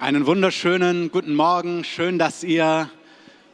[0.00, 1.84] Einen wunderschönen guten Morgen.
[1.84, 2.90] Schön, dass ihr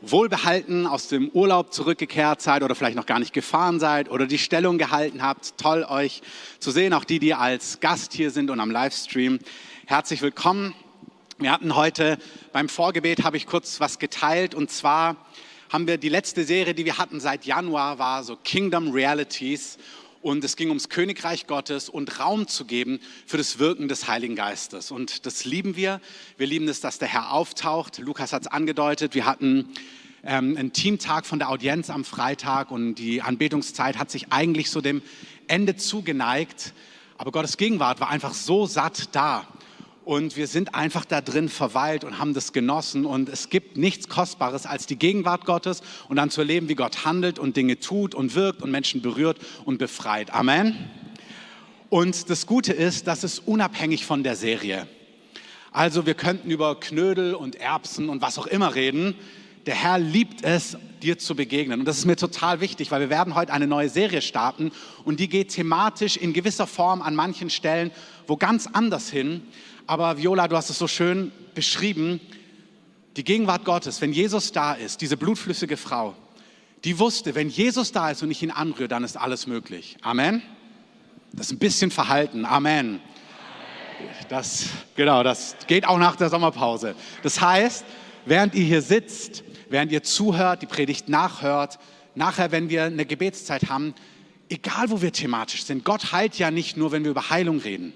[0.01, 4.38] wohlbehalten aus dem Urlaub zurückgekehrt seid oder vielleicht noch gar nicht gefahren seid oder die
[4.38, 5.58] Stellung gehalten habt.
[5.58, 6.22] Toll, euch
[6.58, 6.95] zu sehen.
[6.95, 9.38] Auch die, die als Gast hier sind und am Livestream.
[9.87, 10.74] Herzlich willkommen.
[11.38, 12.19] Wir hatten heute
[12.53, 15.17] beim Vorgebet, habe ich kurz was geteilt und zwar
[15.71, 19.78] haben wir die letzte Serie, die wir hatten seit Januar, war so Kingdom Realities
[20.23, 24.37] und es ging ums Königreich Gottes und Raum zu geben für das Wirken des Heiligen
[24.37, 24.91] Geistes.
[24.91, 26.00] Und das lieben wir.
[26.37, 27.98] Wir lieben es, dass der Herr auftaucht.
[27.98, 29.14] Lukas hat es angedeutet.
[29.14, 29.70] Wir hatten
[30.23, 34.80] ähm, einen Teamtag von der Audienz am Freitag und die Anbetungszeit hat sich eigentlich so
[34.80, 35.02] dem
[35.47, 36.75] Ende zugeneigt.
[37.16, 39.47] Aber Gottes Gegenwart war einfach so satt da.
[40.04, 43.04] Und wir sind einfach da drin verweilt und haben das genossen.
[43.04, 47.04] Und es gibt nichts Kostbares als die Gegenwart Gottes und dann zu erleben, wie Gott
[47.04, 50.32] handelt und Dinge tut und wirkt und Menschen berührt und befreit.
[50.32, 50.91] Amen.
[51.91, 54.86] Und das Gute ist, das ist unabhängig von der Serie.
[55.70, 59.14] Also wir könnten über Knödel und Erbsen und was auch immer reden.
[59.66, 61.80] Der Herr liebt es, dir zu begegnen.
[61.80, 64.72] Und das ist mir total wichtig, weil wir werden heute eine neue Serie starten
[65.05, 67.91] und die geht thematisch in gewisser Form an manchen Stellen
[68.30, 69.42] wo ganz anders hin.
[69.91, 72.20] Aber Viola, du hast es so schön beschrieben.
[73.16, 76.14] Die Gegenwart Gottes, wenn Jesus da ist, diese blutflüssige Frau,
[76.84, 79.97] die wusste, wenn Jesus da ist und ich ihn anrühre, dann ist alles möglich.
[80.02, 80.42] Amen.
[81.32, 82.44] Das ist ein bisschen verhalten.
[82.44, 83.00] Amen.
[84.28, 86.94] Das, genau, das geht auch nach der Sommerpause.
[87.25, 87.84] Das heißt,
[88.27, 91.80] während ihr hier sitzt, während ihr zuhört, die Predigt nachhört,
[92.14, 93.97] nachher, wenn wir eine Gebetszeit haben,
[94.50, 97.92] egal wo wir thematisch sind, Gott heilt ja nicht nur, wenn wir über Heilung reden.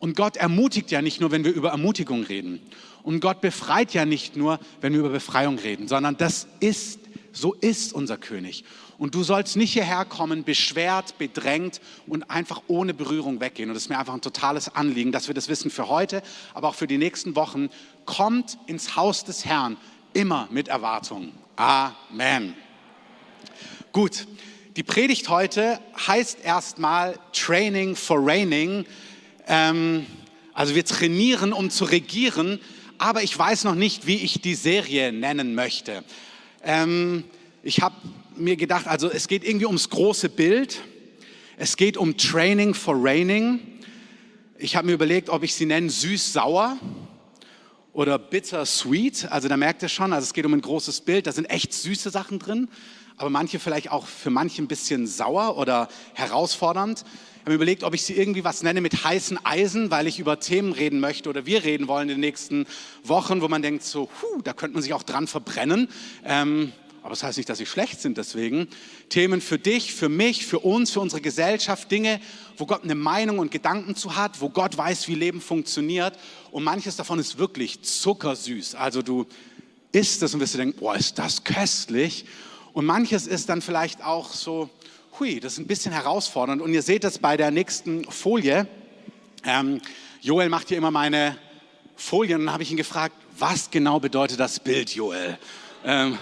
[0.00, 2.60] Und Gott ermutigt ja nicht nur, wenn wir über Ermutigung reden.
[3.02, 6.98] Und Gott befreit ja nicht nur, wenn wir über Befreiung reden, sondern das ist,
[7.32, 8.64] so ist unser König.
[8.98, 13.70] Und du sollst nicht hierher kommen, beschwert, bedrängt und einfach ohne Berührung weggehen.
[13.70, 16.22] Und das ist mir einfach ein totales Anliegen, dass wir das wissen für heute,
[16.54, 17.68] aber auch für die nächsten Wochen.
[18.04, 19.76] Kommt ins Haus des Herrn
[20.12, 21.32] immer mit Erwartung.
[21.56, 22.54] Amen.
[23.92, 24.26] Gut,
[24.76, 28.86] die Predigt heute heißt erstmal Training for Reigning.
[29.52, 30.06] Ähm,
[30.54, 32.60] also wir trainieren, um zu regieren,
[32.98, 36.04] aber ich weiß noch nicht, wie ich die Serie nennen möchte.
[36.62, 37.24] Ähm,
[37.64, 37.96] ich habe
[38.36, 40.82] mir gedacht, also es geht irgendwie ums große Bild.
[41.56, 43.58] Es geht um Training for Reigning.
[44.56, 46.78] Ich habe mir überlegt, ob ich sie nenne süß-sauer
[47.92, 49.32] oder bitter-sweet.
[49.32, 51.26] Also da merkt ihr schon, also es geht um ein großes Bild.
[51.26, 52.68] Da sind echt süße Sachen drin,
[53.16, 57.04] aber manche vielleicht auch für manche ein bisschen sauer oder herausfordernd.
[57.40, 60.40] Ich habe überlegt, ob ich sie irgendwie was nenne mit heißen Eisen, weil ich über
[60.40, 62.66] Themen reden möchte oder wir reden wollen in den nächsten
[63.02, 65.88] Wochen, wo man denkt, so, huh, da könnte man sich auch dran verbrennen.
[66.22, 68.68] Ähm, aber das heißt nicht, dass sie schlecht sind deswegen.
[69.08, 72.20] Themen für dich, für mich, für uns, für unsere Gesellschaft, Dinge,
[72.58, 76.18] wo Gott eine Meinung und Gedanken zu hat, wo Gott weiß, wie Leben funktioniert.
[76.50, 78.74] Und manches davon ist wirklich zuckersüß.
[78.74, 79.24] Also du
[79.92, 82.26] isst es und wirst dir denken, boah, ist das köstlich.
[82.74, 84.68] Und manches ist dann vielleicht auch so,
[85.20, 86.62] hui, das ist ein bisschen herausfordernd.
[86.62, 88.66] Und ihr seht es bei der nächsten Folie.
[89.44, 89.82] Ähm,
[90.22, 91.36] Joel macht hier immer meine
[91.94, 95.38] Folien und dann habe ich ihn gefragt, was genau bedeutet das Bild, Joel?
[95.84, 96.16] Ähm,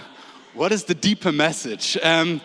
[0.53, 1.97] what is the deeper message?
[2.03, 2.41] Ähm,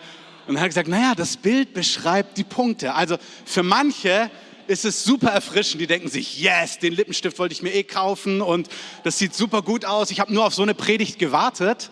[0.47, 2.93] und er hat gesagt, naja, das Bild beschreibt die Punkte.
[2.93, 4.31] Also für manche
[4.67, 5.81] ist es super erfrischend.
[5.81, 8.69] Die denken sich, yes, den Lippenstift wollte ich mir eh kaufen und
[9.03, 10.09] das sieht super gut aus.
[10.09, 11.91] Ich habe nur auf so eine Predigt gewartet.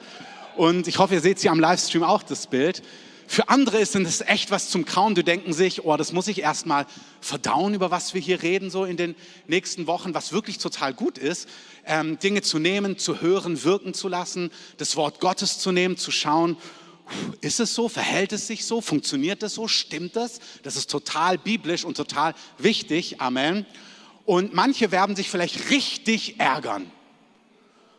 [0.56, 2.82] Und ich hoffe, ihr seht sie am Livestream auch, das Bild.
[3.28, 5.16] Für andere ist es echt was zum Kauen.
[5.16, 6.86] Die denken sich, oh, das muss ich erstmal
[7.22, 9.16] verdauen, über was wir hier reden, so in den
[9.48, 11.48] nächsten Wochen, was wirklich total gut ist,
[11.86, 16.12] ähm, Dinge zu nehmen, zu hören, wirken zu lassen, das Wort Gottes zu nehmen, zu
[16.12, 16.58] schauen,
[17.42, 20.40] ist es so, verhält es sich so, funktioniert es so, stimmt das?
[20.64, 23.66] Das ist total biblisch und total wichtig, Amen.
[24.26, 26.90] Und manche werden sich vielleicht richtig ärgern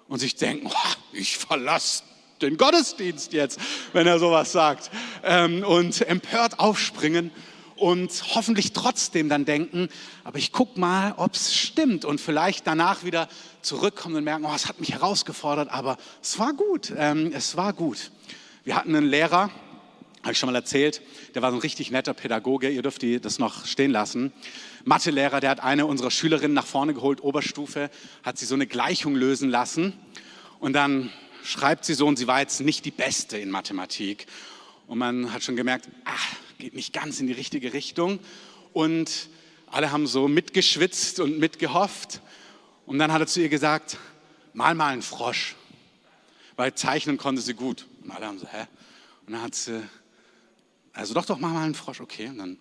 [0.09, 2.03] und sich denken, oh, ich verlasse
[2.45, 3.59] den Gottesdienst jetzt,
[3.93, 4.91] wenn er sowas sagt.
[5.23, 7.31] Ähm, und empört aufspringen
[7.77, 9.89] und hoffentlich trotzdem dann denken,
[10.23, 13.29] aber ich gucke mal, ob es stimmt und vielleicht danach wieder
[13.63, 17.73] zurückkommen und merken, oh, es hat mich herausgefordert, aber es war gut, ähm, es war
[17.73, 18.11] gut.
[18.63, 19.51] Wir hatten einen Lehrer,
[20.23, 21.03] habe ich schon mal erzählt,
[21.35, 24.33] der war so ein richtig netter Pädagoge, ihr dürft die das noch stehen lassen.
[24.85, 27.91] Mathelehrer, der hat eine unserer Schülerinnen nach vorne geholt, Oberstufe,
[28.23, 29.93] hat sie so eine Gleichung lösen lassen
[30.61, 31.11] und dann
[31.45, 34.27] schreibt sie so und sie war jetzt nicht die Beste in Mathematik.
[34.87, 38.19] Und man hat schon gemerkt, ach, geht nicht ganz in die richtige Richtung.
[38.73, 39.29] Und
[39.67, 42.21] alle haben so mitgeschwitzt und mitgehofft.
[42.87, 43.99] Und dann hat er zu ihr gesagt,
[44.55, 45.55] mal mal einen Frosch.
[46.57, 47.87] Weil zeichnen konnte sie gut.
[48.03, 48.67] Und alle haben so, hä?
[49.27, 49.83] Und dann hat sie,
[50.93, 52.29] also doch, doch, mal mal einen Frosch, okay.
[52.29, 52.59] Und dann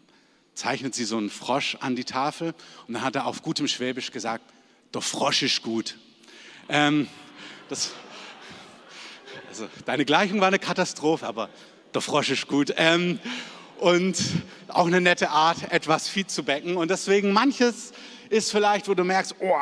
[0.55, 2.53] zeichnet sie so einen Frosch an die Tafel.
[2.87, 4.43] Und dann hat er auf gutem Schwäbisch gesagt,
[4.93, 5.97] der Frosch ist gut.
[6.69, 7.07] Ähm,
[7.69, 7.91] das,
[9.53, 11.47] also deine Gleichung war eine Katastrophe, aber
[11.93, 12.73] der Frosch ist gut.
[12.75, 13.19] Ähm,
[13.79, 14.17] und
[14.67, 16.75] auch eine nette Art, etwas Vieh zu becken.
[16.75, 17.91] Und deswegen manches
[18.29, 19.53] ist vielleicht, wo du merkst, oh,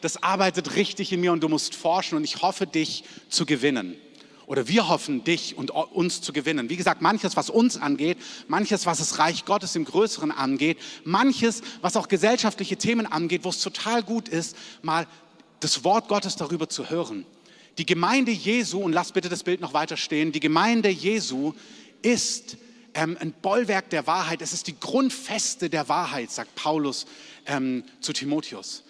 [0.00, 3.96] das arbeitet richtig in mir und du musst forschen und ich hoffe, dich zu gewinnen.
[4.46, 6.68] Oder wir hoffen, dich und uns zu gewinnen.
[6.68, 8.18] Wie gesagt, manches, was uns angeht,
[8.48, 13.50] manches, was das Reich Gottes im Größeren angeht, manches, was auch gesellschaftliche Themen angeht, wo
[13.50, 15.06] es total gut ist, mal
[15.60, 17.24] das Wort Gottes darüber zu hören.
[17.78, 21.54] Die Gemeinde Jesu, und lass bitte das Bild noch weiter stehen, die Gemeinde Jesu
[22.02, 22.56] ist
[22.94, 27.06] ähm, ein Bollwerk der Wahrheit, es ist die Grundfeste der Wahrheit, sagt Paulus
[27.46, 28.82] ähm, zu Timotheus.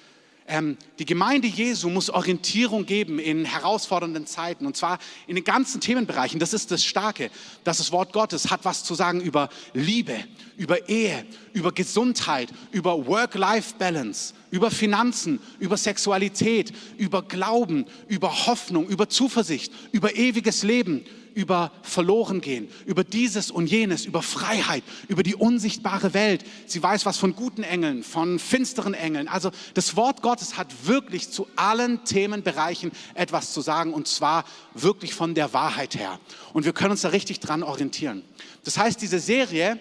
[0.51, 5.83] Ähm, die Gemeinde Jesu muss Orientierung geben in herausfordernden Zeiten und zwar in den ganzen
[5.83, 6.41] Themenbereichen.
[6.41, 7.31] Das ist das Starke,
[7.65, 10.17] dass das Wort Gottes hat was zu sagen über Liebe,
[10.57, 19.11] über Ehe, über Gesundheit, über Work-Life-Balance, über Finanzen, über Sexualität, über Glauben, über Hoffnung, über
[19.11, 21.05] Zuversicht, über ewiges Leben,
[21.39, 26.45] über Verlorengehen, über dieses und jenes, über Freiheit, über die unsichtbare Welt.
[26.67, 29.29] Sie weiß was von guten Engeln, von finsteren Engeln.
[29.29, 34.45] Also das Wort Gottes hat wirklich zu allen Themenbereichen etwas zu sagen und zwar
[34.75, 36.19] wirklich von der Wahrheit her.
[36.55, 38.25] Und wir können uns da richtig dran orientieren.
[38.65, 39.79] Das heißt, diese Serie,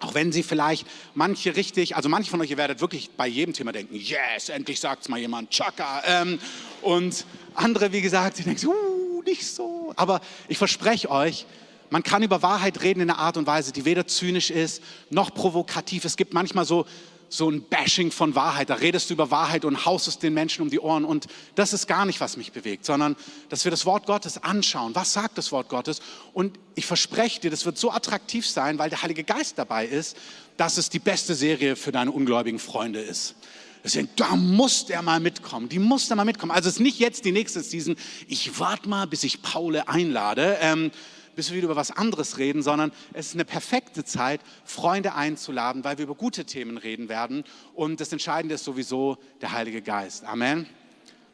[0.00, 3.54] auch wenn sie vielleicht manche richtig, also manche von euch, ihr werdet wirklich bei jedem
[3.54, 6.02] Thema denken, yes, endlich sagt es mal jemand, Chaka.
[6.06, 6.38] Ähm,
[6.82, 7.24] und
[7.54, 9.92] andere, wie gesagt, die denken, uh, nicht so.
[9.96, 11.46] Aber ich verspreche euch,
[11.90, 15.34] man kann über Wahrheit reden in einer Art und Weise, die weder zynisch ist noch
[15.34, 16.06] provokativ.
[16.06, 16.86] Es gibt manchmal so,
[17.32, 18.68] so ein Bashing von Wahrheit.
[18.68, 21.06] Da redest du über Wahrheit und haust es den Menschen um die Ohren.
[21.06, 23.16] Und das ist gar nicht, was mich bewegt, sondern
[23.48, 24.94] dass wir das Wort Gottes anschauen.
[24.94, 26.00] Was sagt das Wort Gottes?
[26.34, 30.16] Und ich verspreche dir, das wird so attraktiv sein, weil der Heilige Geist dabei ist,
[30.58, 33.34] dass es die beste Serie für deine ungläubigen Freunde ist.
[33.82, 35.70] Deswegen, da muss der mal mitkommen.
[35.70, 36.52] Die muss da mal mitkommen.
[36.52, 37.96] Also es ist nicht jetzt die nächste Season.
[38.28, 40.90] Ich warte mal, bis ich Paul einlade, ähm,
[41.34, 45.84] bis wir wieder über was anderes reden, sondern es ist eine perfekte Zeit, Freunde einzuladen,
[45.84, 47.44] weil wir über gute Themen reden werden.
[47.74, 50.24] Und das Entscheidende ist sowieso der Heilige Geist.
[50.24, 50.66] Amen.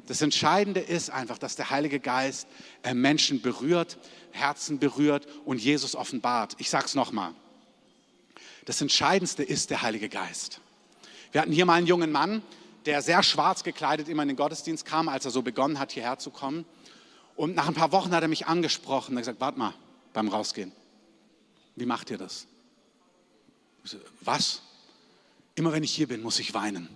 [0.06, 2.48] Das Entscheidende ist einfach, dass der Heilige Geist
[2.82, 3.98] äh, Menschen berührt,
[4.30, 6.54] Herzen berührt und Jesus offenbart.
[6.58, 7.32] Ich sage es nochmal.
[8.64, 10.60] Das Entscheidendste ist der Heilige Geist.
[11.32, 12.42] Wir hatten hier mal einen jungen Mann,
[12.86, 16.18] der sehr schwarz gekleidet immer in den Gottesdienst kam, als er so begonnen hat, hierher
[16.18, 16.64] zu kommen.
[17.36, 19.74] Und nach ein paar Wochen hat er mich angesprochen und gesagt, warte mal,
[20.18, 20.72] beim Rausgehen,
[21.76, 22.48] wie macht ihr das?
[23.84, 24.62] So, Was?
[25.54, 26.88] Immer wenn ich hier bin, muss ich weinen.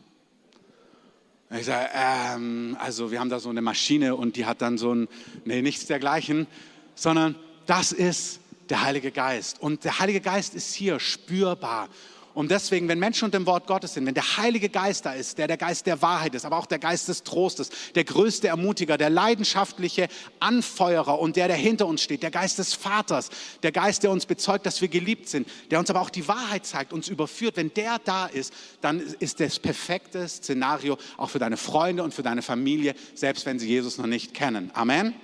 [1.57, 4.93] Ich sage, ähm, also wir haben da so eine Maschine und die hat dann so
[4.93, 5.09] ein,
[5.45, 6.49] nee, nichts dergleichen,
[6.97, 7.37] sondern
[7.67, 8.41] das ist
[8.71, 9.61] der Heilige Geist.
[9.61, 11.91] Und der Heilige Geist ist hier spürbar
[12.35, 15.39] und deswegen, wenn Menschen unter dem Wort Gottes sind, wenn der Heilige Geist da ist,
[15.39, 18.97] der der Geist der Wahrheit ist, aber auch der Geist des Trostes, der größte Ermutiger,
[18.97, 20.09] der leidenschaftliche
[20.41, 23.29] Anfeuerer und der, der hinter uns steht, der Geist des Vaters,
[23.63, 26.65] der Geist, der uns bezeugt, dass wir geliebt sind, der uns aber auch die Wahrheit
[26.65, 31.57] zeigt, uns überführt, wenn der da ist, dann ist das perfekte Szenario auch für deine
[31.57, 34.71] Freunde und für deine Familie, selbst wenn sie Jesus noch nicht kennen.
[34.75, 35.15] Amen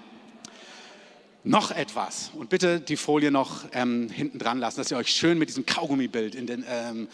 [1.45, 2.31] noch etwas.
[2.35, 5.67] Und bitte die Folie noch ähm, hinten dran lassen, dass ihr euch schön mit diesem
[5.67, 7.09] Kaugummibild in den, ähm,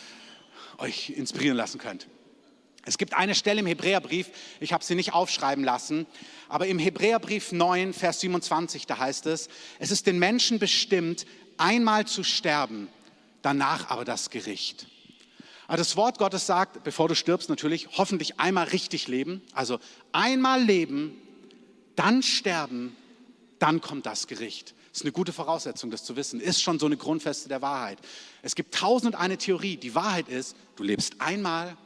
[0.78, 2.08] euch inspirieren lassen könnt.
[2.86, 4.30] Es gibt eine Stelle im Hebräerbrief,
[4.60, 6.06] ich habe sie nicht aufschreiben lassen,
[6.48, 9.48] aber im Hebräerbrief 9, Vers 27, da heißt es,
[9.78, 11.24] es ist den Menschen bestimmt,
[11.56, 12.88] einmal zu sterben,
[13.40, 14.86] danach aber das Gericht.
[15.66, 19.78] Aber das Wort Gottes sagt, bevor du stirbst natürlich, hoffentlich einmal richtig leben, also
[20.12, 21.16] einmal leben,
[21.96, 22.94] dann sterben
[23.58, 24.74] dann kommt das Gericht.
[24.90, 26.40] Das ist eine gute Voraussetzung, das zu wissen.
[26.40, 27.98] Ist schon so eine Grundfeste der Wahrheit.
[28.42, 29.76] Es gibt tausend und eine Theorie.
[29.76, 31.76] Die Wahrheit ist, du lebst einmal,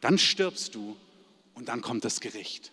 [0.00, 0.96] dann stirbst du
[1.54, 2.72] und dann kommt das Gericht.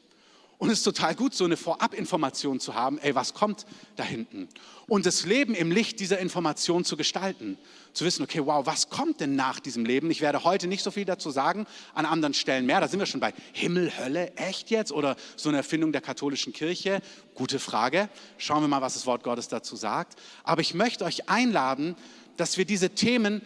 [0.57, 3.65] Und es ist total gut, so eine Vorabinformation zu haben, ey, was kommt
[3.97, 4.47] da hinten?
[4.87, 7.57] Und das Leben im Licht dieser Information zu gestalten.
[7.93, 10.09] Zu wissen, okay, wow, was kommt denn nach diesem Leben?
[10.11, 12.79] Ich werde heute nicht so viel dazu sagen, an anderen Stellen mehr.
[12.79, 14.93] Da sind wir schon bei Himmel, Hölle, echt jetzt?
[14.93, 17.01] Oder so eine Erfindung der katholischen Kirche?
[17.33, 18.09] Gute Frage.
[18.37, 20.19] Schauen wir mal, was das Wort Gottes dazu sagt.
[20.43, 21.95] Aber ich möchte euch einladen,
[22.37, 23.41] dass wir diese Themen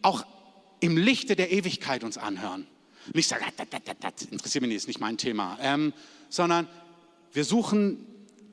[0.00, 0.24] auch
[0.80, 2.66] im Lichte der Ewigkeit uns anhören.
[3.12, 5.58] Nicht sagen, das, das, das, interessiert mich nicht, ist nicht mein Thema.
[5.60, 5.92] Ähm,
[6.28, 6.68] sondern
[7.32, 8.04] wir suchen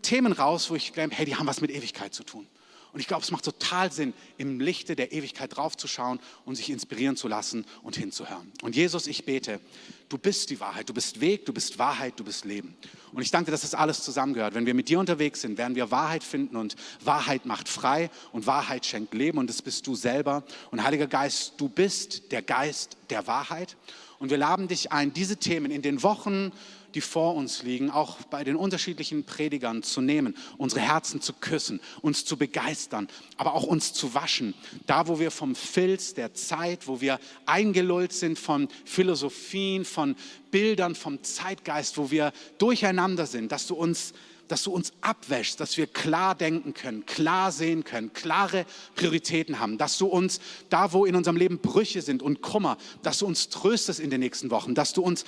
[0.02, 2.48] Themen raus, wo ich glaube, hey, die haben was mit Ewigkeit zu tun.
[2.96, 7.18] Und ich glaube, es macht total Sinn, im Lichte der Ewigkeit draufzuschauen und sich inspirieren
[7.18, 8.50] zu lassen und hinzuhören.
[8.62, 9.60] Und Jesus, ich bete,
[10.08, 12.74] du bist die Wahrheit, du bist Weg, du bist Wahrheit, du bist Leben.
[13.12, 14.54] Und ich danke, dass das alles zusammengehört.
[14.54, 18.48] Wenn wir mit dir unterwegs sind, werden wir Wahrheit finden und Wahrheit macht frei und
[18.48, 20.46] Wahrheit schenkt Leben und das bist du selber.
[20.72, 23.76] Und Heiliger Geist, du bist der Geist der Wahrheit.
[24.20, 26.52] Und wir laden dich ein, diese Themen in den Wochen,
[26.96, 31.82] die vor uns liegen, auch bei den unterschiedlichen Predigern zu nehmen, unsere Herzen zu küssen,
[32.02, 34.54] uns zu begeistern, aber auch uns zu waschen.
[34.88, 40.16] Da, wo wir vom Filz der Zeit, wo wir eingelullt sind von Philosophien, von
[40.52, 44.14] Bildern, vom Zeitgeist, wo wir durcheinander sind, dass du uns
[44.48, 49.78] dass du uns abwäschst, dass wir klar denken können, klar sehen können, klare Prioritäten haben,
[49.78, 53.50] dass du uns da, wo in unserem Leben Brüche sind und Kummer, dass du uns
[53.50, 55.26] tröstest in den nächsten Wochen, dass du uns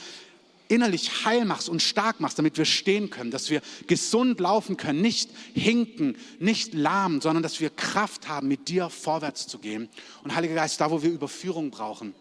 [0.69, 5.01] innerlich heil machst und stark machst, damit wir stehen können, dass wir gesund laufen können,
[5.01, 9.89] nicht hinken, nicht lahm, sondern dass wir Kraft haben, mit dir vorwärts zu gehen.
[10.23, 12.13] Und Heiliger Geist, da wo wir Überführung brauchen,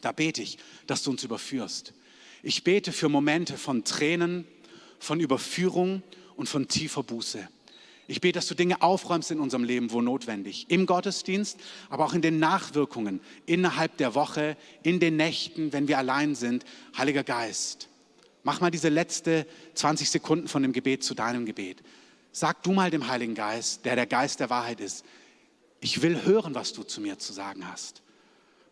[0.00, 1.92] da bete ich, dass du uns überführst.
[2.42, 4.46] Ich bete für Momente von Tränen,
[4.98, 6.02] von Überführung
[6.40, 7.46] und von tiefer Buße.
[8.08, 10.66] Ich bete, dass du Dinge aufräumst in unserem Leben, wo notwendig.
[10.68, 15.98] Im Gottesdienst, aber auch in den Nachwirkungen, innerhalb der Woche, in den Nächten, wenn wir
[15.98, 16.64] allein sind.
[16.96, 17.88] Heiliger Geist,
[18.42, 21.82] mach mal diese letzte 20 Sekunden von dem Gebet zu deinem Gebet.
[22.32, 25.04] Sag du mal dem Heiligen Geist, der der Geist der Wahrheit ist,
[25.80, 28.02] ich will hören, was du zu mir zu sagen hast.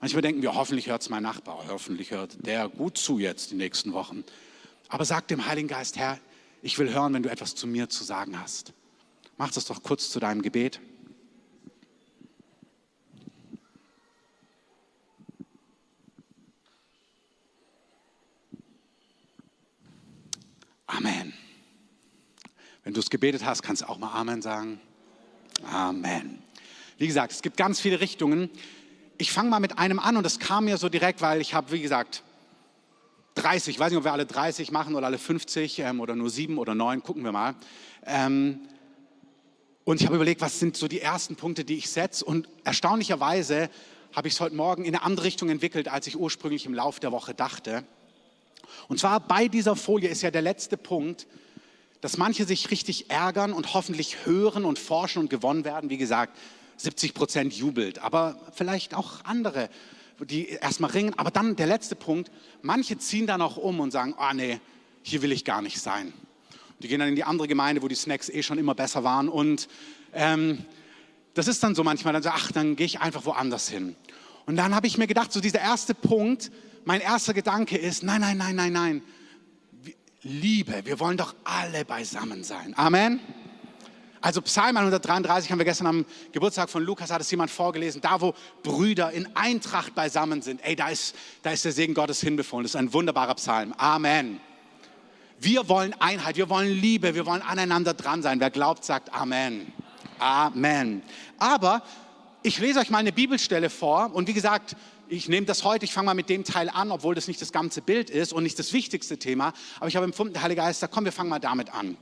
[0.01, 3.57] Manchmal denken wir, hoffentlich hört es mein Nachbar, hoffentlich hört der gut zu jetzt die
[3.57, 4.25] nächsten Wochen.
[4.89, 6.19] Aber sag dem Heiligen Geist, Herr,
[6.63, 8.73] ich will hören, wenn du etwas zu mir zu sagen hast.
[9.37, 10.81] Mach das doch kurz zu deinem Gebet.
[20.87, 21.33] Amen.
[22.83, 24.81] Wenn du es gebetet hast, kannst du auch mal Amen sagen.
[25.71, 26.43] Amen.
[26.97, 28.51] Wie gesagt, es gibt ganz viele Richtungen.
[29.19, 31.71] Ich fange mal mit einem an und das kam mir so direkt, weil ich habe,
[31.71, 32.25] wie gesagt,
[33.35, 36.31] 30, ich weiß nicht, ob wir alle 30 machen oder alle 50 ähm, oder nur
[36.31, 37.55] sieben oder neun, gucken wir mal.
[38.05, 38.61] Ähm,
[39.85, 42.25] und ich habe überlegt, was sind so die ersten Punkte, die ich setze.
[42.25, 43.71] Und erstaunlicherweise
[44.13, 47.01] habe ich es heute Morgen in eine andere Richtung entwickelt, als ich ursprünglich im Laufe
[47.01, 47.85] der Woche dachte.
[48.89, 51.27] Und zwar bei dieser Folie ist ja der letzte Punkt,
[52.01, 55.91] dass manche sich richtig ärgern und hoffentlich hören und forschen und gewonnen werden.
[55.91, 56.37] Wie gesagt,
[56.77, 59.69] 70 Prozent jubelt, aber vielleicht auch andere
[60.25, 61.15] die erstmal ringen.
[61.17, 62.31] Aber dann der letzte Punkt,
[62.63, 64.61] manche ziehen dann auch um und sagen, ah oh, nee,
[65.03, 66.13] hier will ich gar nicht sein.
[66.81, 69.29] Die gehen dann in die andere Gemeinde, wo die Snacks eh schon immer besser waren.
[69.29, 69.69] Und
[70.13, 70.65] ähm,
[71.35, 73.97] das ist dann so manchmal, dann so, ach, dann gehe ich einfach woanders hin.
[74.47, 76.51] Und dann habe ich mir gedacht, so dieser erste Punkt,
[76.85, 79.03] mein erster Gedanke ist, nein, nein, nein, nein, nein.
[80.23, 82.75] Liebe, wir wollen doch alle beisammen sein.
[82.77, 83.21] Amen.
[84.21, 88.21] Also Psalm 133 haben wir gestern am Geburtstag von Lukas, hat es jemand vorgelesen, da
[88.21, 90.61] wo Brüder in Eintracht beisammen sind.
[90.65, 92.65] Ey, da ist, da ist der Segen Gottes hinbefohlen.
[92.65, 93.73] Das ist ein wunderbarer Psalm.
[93.77, 94.41] Amen.
[95.41, 98.41] Wir wollen Einheit, wir wollen Liebe, wir wollen aneinander dran sein.
[98.41, 99.73] Wer glaubt, sagt Amen.
[100.19, 101.03] Amen.
[101.39, 101.83] Aber
[102.43, 104.75] ich lese euch mal eine Bibelstelle vor und wie gesagt,
[105.09, 107.53] ich nehme das heute, ich fange mal mit dem Teil an, obwohl das nicht das
[107.53, 110.81] ganze Bild ist und nicht das wichtigste Thema, aber ich habe empfunden, der Heilige Geist
[110.81, 111.97] sagt, komm, wir fangen mal damit an.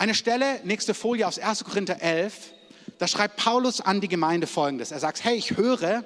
[0.00, 1.62] Eine Stelle, nächste Folie aus 1.
[1.62, 2.54] Korinther 11,
[2.96, 4.92] da schreibt Paulus an die Gemeinde folgendes.
[4.92, 6.04] Er sagt, hey, ich höre,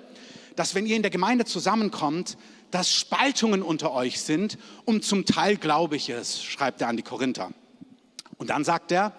[0.56, 2.36] dass wenn ihr in der Gemeinde zusammenkommt,
[2.72, 7.04] dass Spaltungen unter euch sind und zum Teil glaube ich es, schreibt er an die
[7.04, 7.52] Korinther.
[8.36, 9.12] Und dann sagt er,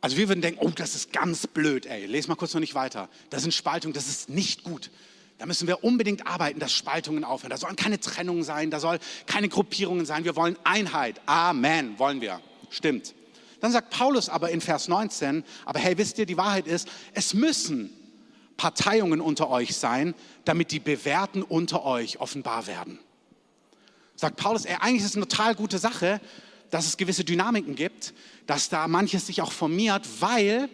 [0.00, 2.76] also wir würden denken, oh, das ist ganz blöd, ey, les mal kurz noch nicht
[2.76, 3.08] weiter.
[3.30, 4.92] Das sind Spaltungen, das ist nicht gut.
[5.38, 7.50] Da müssen wir unbedingt arbeiten, dass Spaltungen aufhören.
[7.50, 10.22] Da sollen keine Trennungen sein, da soll keine Gruppierungen sein.
[10.22, 11.20] Wir wollen Einheit.
[11.26, 12.40] Amen, wollen wir.
[12.70, 13.12] Stimmt.
[13.60, 17.34] Dann sagt Paulus aber in Vers 19, aber hey, wisst ihr, die Wahrheit ist, es
[17.34, 17.90] müssen
[18.56, 20.14] Parteiungen unter euch sein,
[20.44, 22.98] damit die Bewährten unter euch offenbar werden.
[24.16, 26.20] Sagt Paulus, ey, eigentlich ist es eine total gute Sache,
[26.70, 28.12] dass es gewisse Dynamiken gibt,
[28.46, 30.68] dass da manches sich auch formiert, weil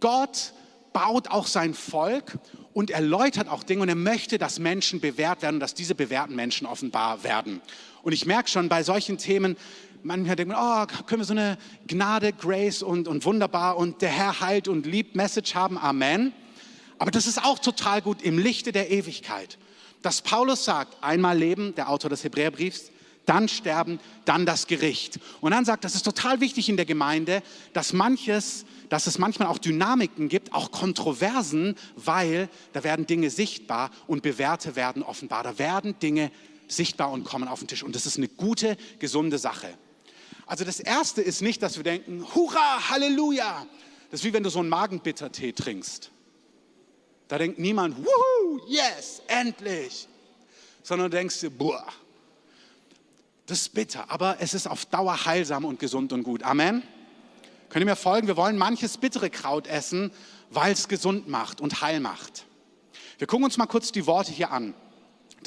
[0.00, 0.52] Gott
[0.92, 2.38] baut auch sein Volk
[2.72, 6.66] und erläutert auch Dinge und er möchte, dass Menschen bewährt werden, dass diese bewährten Menschen
[6.66, 7.60] offenbar werden.
[8.02, 9.56] Und ich merke schon bei solchen Themen,
[10.02, 14.10] manchmal denkt man, oh, können wir so eine Gnade, Grace und, und wunderbar und der
[14.10, 16.32] Herr heilt und liebt Message haben, Amen.
[16.98, 19.58] Aber das ist auch total gut im Lichte der Ewigkeit.
[20.02, 22.90] Dass Paulus sagt, einmal leben, der Autor des Hebräerbriefs,
[23.28, 25.20] dann sterben, dann das Gericht.
[25.40, 27.42] Und dann sagt, das ist total wichtig in der Gemeinde,
[27.74, 33.90] dass manches, dass es manchmal auch Dynamiken gibt, auch Kontroversen, weil da werden Dinge sichtbar
[34.06, 35.42] und Bewährte werden offenbar.
[35.42, 36.30] Da werden Dinge
[36.68, 37.82] sichtbar und kommen auf den Tisch.
[37.82, 39.68] Und das ist eine gute, gesunde Sache.
[40.48, 43.66] Also das Erste ist nicht, dass wir denken, Hurra, Halleluja.
[44.10, 46.10] Das ist wie wenn du so einen Magenbittertee trinkst.
[47.28, 50.08] Da denkt niemand, wuhu, yes, endlich.
[50.82, 51.86] Sondern du denkst dir, boah,
[53.44, 56.42] das ist bitter, aber es ist auf Dauer heilsam und gesund und gut.
[56.42, 56.82] Amen.
[57.68, 58.26] Könnt ihr mir folgen?
[58.26, 60.10] Wir wollen manches bittere Kraut essen,
[60.48, 62.46] weil es gesund macht und heil macht.
[63.18, 64.72] Wir gucken uns mal kurz die Worte hier an.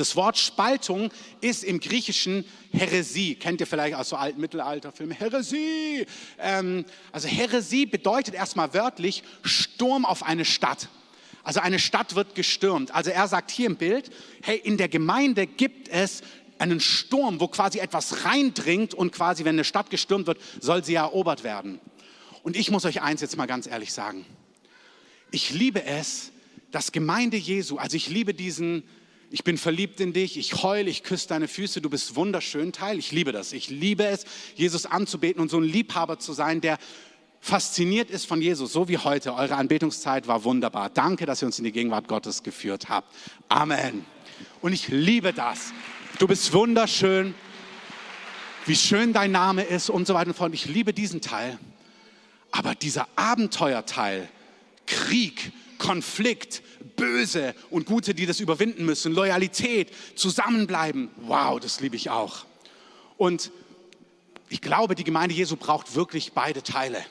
[0.01, 3.36] Das Wort Spaltung ist im Griechischen Häresie.
[3.36, 5.15] Kennt ihr vielleicht aus so alten Mittelalterfilmen?
[5.15, 6.08] Häresie.
[6.39, 10.89] Ähm, also Häresie bedeutet erstmal wörtlich Sturm auf eine Stadt.
[11.43, 12.96] Also eine Stadt wird gestürmt.
[12.96, 14.10] Also er sagt hier im Bild,
[14.41, 16.24] hey, in der Gemeinde gibt es
[16.58, 20.96] einen Sturm, wo quasi etwas reindringt und quasi, wenn eine Stadt gestürmt wird, soll sie
[20.96, 21.79] erobert werden.
[22.41, 24.25] Und ich muss euch eins jetzt mal ganz ehrlich sagen.
[25.29, 26.31] Ich liebe es,
[26.72, 28.81] dass Gemeinde Jesu, also ich liebe diesen,
[29.32, 33.00] ich bin verliebt in dich, ich heule, ich küsse deine Füße, du bist wunderschön Teil.
[33.00, 33.54] Ich liebe das.
[33.54, 36.78] Ich liebe es, Jesus anzubeten und so ein Liebhaber zu sein, der
[37.40, 39.34] fasziniert ist von Jesus, so wie heute.
[39.34, 40.90] Eure Anbetungszeit war wunderbar.
[40.90, 43.16] Danke, dass ihr uns in die Gegenwart Gottes geführt habt.
[43.48, 44.06] Amen.
[44.62, 45.72] Und ich liebe das.
[46.20, 47.34] Du bist wunderschön.
[48.66, 50.54] Wie schön dein Name ist und so weiter und fort.
[50.54, 51.58] Ich liebe diesen Teil.
[52.52, 54.28] Aber dieser Abenteuerteil,
[54.86, 62.10] Krieg, Konflikt, Böse und Gute, die das überwinden müssen, Loyalität, zusammenbleiben, wow, das liebe ich
[62.10, 62.46] auch.
[63.18, 63.52] Und
[64.50, 67.04] ich glaube, die Gemeinde Jesu braucht wirklich beide Teile.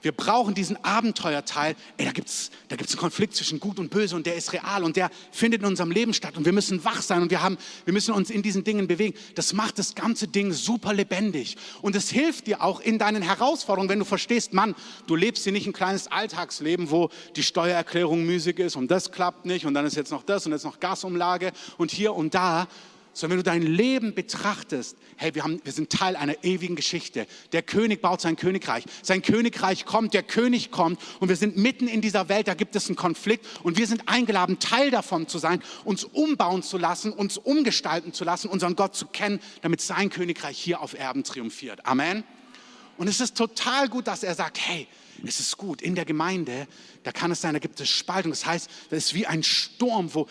[0.00, 1.74] Wir brauchen diesen Abenteuerteil.
[1.96, 4.52] Ey, da gibt es da gibt's einen Konflikt zwischen Gut und Böse und der ist
[4.52, 7.42] real und der findet in unserem Leben statt und wir müssen wach sein und wir,
[7.42, 9.16] haben, wir müssen uns in diesen Dingen bewegen.
[9.34, 13.88] Das macht das ganze Ding super lebendig und es hilft dir auch in deinen Herausforderungen,
[13.88, 14.74] wenn du verstehst, Mann,
[15.06, 19.46] du lebst hier nicht ein kleines Alltagsleben, wo die Steuererklärung müßig ist und das klappt
[19.46, 22.68] nicht und dann ist jetzt noch das und jetzt noch Gasumlage und hier und da,
[23.18, 27.26] sondern wenn du dein Leben betrachtest, hey, wir, haben, wir sind Teil einer ewigen Geschichte.
[27.50, 28.84] Der König baut sein Königreich.
[29.02, 32.76] Sein Königreich kommt, der König kommt und wir sind mitten in dieser Welt, da gibt
[32.76, 37.12] es einen Konflikt und wir sind eingeladen, Teil davon zu sein, uns umbauen zu lassen,
[37.12, 41.86] uns umgestalten zu lassen, unseren Gott zu kennen, damit sein Königreich hier auf Erden triumphiert.
[41.86, 42.22] Amen.
[42.98, 44.86] Und es ist total gut, dass er sagt, hey,
[45.26, 46.68] es ist gut, in der Gemeinde,
[47.02, 48.30] da kann es sein, da gibt es Spaltung.
[48.30, 50.28] Das heißt, das ist wie ein Sturm, wo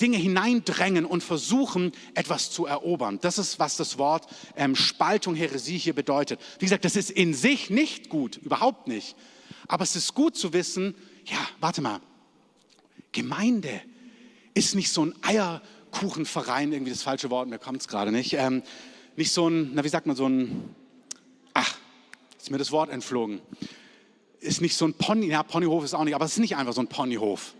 [0.00, 3.18] Dinge hineindrängen und versuchen, etwas zu erobern.
[3.20, 4.26] Das ist, was das Wort
[4.56, 6.40] ähm, Spaltung, Heresie hier bedeutet.
[6.58, 9.16] Wie gesagt, das ist in sich nicht gut, überhaupt nicht.
[9.68, 12.00] Aber es ist gut zu wissen, ja, warte mal,
[13.12, 13.80] Gemeinde
[14.54, 18.34] ist nicht so ein Eierkuchenverein, irgendwie das falsche Wort, mir kommt es gerade nicht.
[18.34, 18.62] Ähm,
[19.16, 20.74] nicht so ein, na wie sagt man, so ein,
[21.54, 21.76] ach,
[22.38, 23.40] ist mir das Wort entflogen.
[24.40, 26.74] Ist nicht so ein Pony, ja, Ponyhof ist auch nicht, aber es ist nicht einfach
[26.74, 27.54] so ein Ponyhof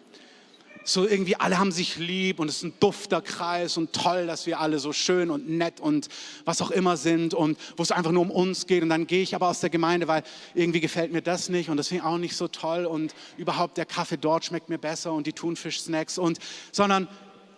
[0.89, 4.47] so irgendwie alle haben sich lieb und es ist ein dufter Kreis und toll, dass
[4.47, 6.09] wir alle so schön und nett und
[6.45, 9.23] was auch immer sind und wo es einfach nur um uns geht und dann gehe
[9.23, 10.23] ich aber aus der Gemeinde, weil
[10.55, 13.77] irgendwie gefällt mir das nicht und das finde ich auch nicht so toll und überhaupt
[13.77, 16.39] der Kaffee dort schmeckt mir besser und die Thunfisch-Snacks und,
[16.71, 17.09] sondern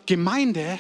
[0.06, 0.78] Gemeinde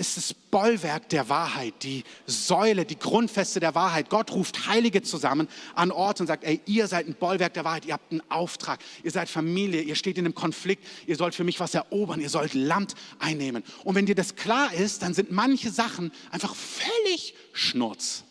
[0.00, 4.08] ist das Bollwerk der Wahrheit, die Säule, die Grundfeste der Wahrheit.
[4.08, 7.84] Gott ruft Heilige zusammen an Ort und sagt, ey, ihr seid ein Bollwerk der Wahrheit,
[7.84, 11.44] ihr habt einen Auftrag, ihr seid Familie, ihr steht in einem Konflikt, ihr sollt für
[11.44, 13.62] mich was erobern, ihr sollt Land einnehmen.
[13.84, 18.24] Und wenn dir das klar ist, dann sind manche Sachen einfach völlig Schnurz.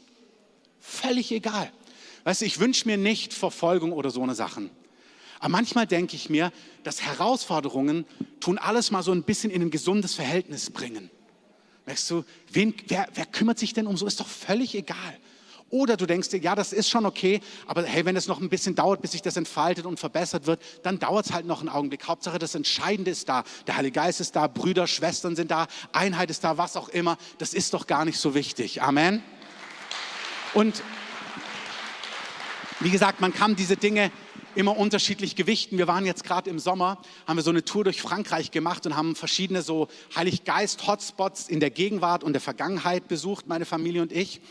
[0.80, 1.72] Völlig egal.
[2.24, 4.72] Weißt du, ich wünsche mir nicht Verfolgung oder so eine Sachen.
[5.40, 6.52] Aber manchmal denke ich mir,
[6.84, 8.06] dass Herausforderungen
[8.40, 11.12] tun alles mal so ein bisschen in ein gesundes Verhältnis bringen.
[11.90, 14.06] Merkst du, wen, wer, wer kümmert sich denn um so?
[14.06, 15.18] Ist doch völlig egal.
[15.72, 18.48] Oder du denkst dir, ja, das ist schon okay, aber hey, wenn es noch ein
[18.48, 21.70] bisschen dauert, bis sich das entfaltet und verbessert wird, dann dauert es halt noch einen
[21.70, 22.08] Augenblick.
[22.08, 23.44] Hauptsache, das Entscheidende ist da.
[23.66, 27.18] Der Heilige Geist ist da, Brüder, Schwestern sind da, Einheit ist da, was auch immer.
[27.40, 28.84] Das ist doch gar nicht so wichtig.
[28.84, 29.24] Amen.
[30.54, 30.84] Und
[32.82, 34.12] wie gesagt, man kann diese Dinge
[34.56, 35.78] immer unterschiedlich gewichten.
[35.78, 38.96] Wir waren jetzt gerade im Sommer, haben wir so eine Tour durch Frankreich gemacht und
[38.96, 44.42] haben verschiedene so Heiliggeist-Hotspots in der Gegenwart und der Vergangenheit besucht, meine Familie und ich.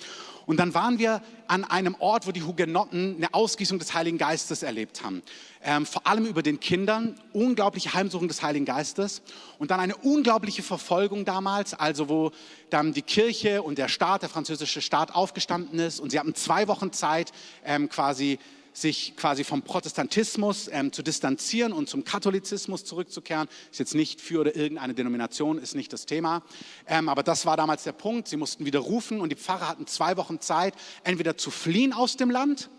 [0.49, 4.63] Und dann waren wir an einem Ort, wo die Hugenotten eine Ausgießung des Heiligen Geistes
[4.63, 5.23] erlebt haben.
[5.63, 9.21] Ähm, vor allem über den Kindern, unglaubliche Heimsuchung des Heiligen Geistes
[9.59, 12.31] und dann eine unglaubliche Verfolgung damals, also wo
[12.71, 16.67] dann die Kirche und der Staat, der französische Staat aufgestanden ist und sie hatten zwei
[16.67, 17.33] Wochen Zeit,
[17.63, 18.39] ähm, quasi
[18.73, 23.49] sich quasi vom Protestantismus ähm, zu distanzieren und zum Katholizismus zurückzukehren.
[23.71, 26.43] Ist jetzt nicht für oder irgendeine Denomination, ist nicht das Thema.
[26.87, 28.29] Ähm, aber das war damals der Punkt.
[28.29, 32.17] Sie mussten wieder rufen und die Pfarrer hatten zwei Wochen Zeit, entweder zu fliehen aus
[32.17, 32.71] dem Land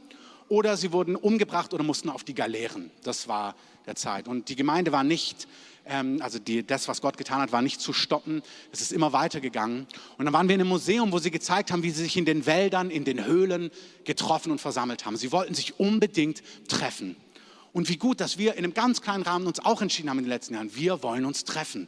[0.48, 2.92] oder sie wurden umgebracht oder mussten auf die Galeeren.
[3.04, 4.28] Das war der Zeit.
[4.28, 5.48] Und die Gemeinde war nicht
[5.90, 8.42] also die, das, was Gott getan hat, war nicht zu stoppen.
[8.72, 9.88] Es ist immer weitergegangen.
[10.18, 12.26] Und dann waren wir in einem Museum, wo sie gezeigt haben, wie sie sich in
[12.26, 13.72] den Wäldern, in den Höhlen
[14.04, 15.18] getroffen und versammelt haben.
[15.18, 17.16] Sie wollten sich unbedingt treffen.
[17.74, 20.26] Und wie gut, dass wir in einem ganz kleinen Rahmen uns auch entschieden haben in
[20.26, 21.88] den letzten Jahren, wir wollen uns treffen.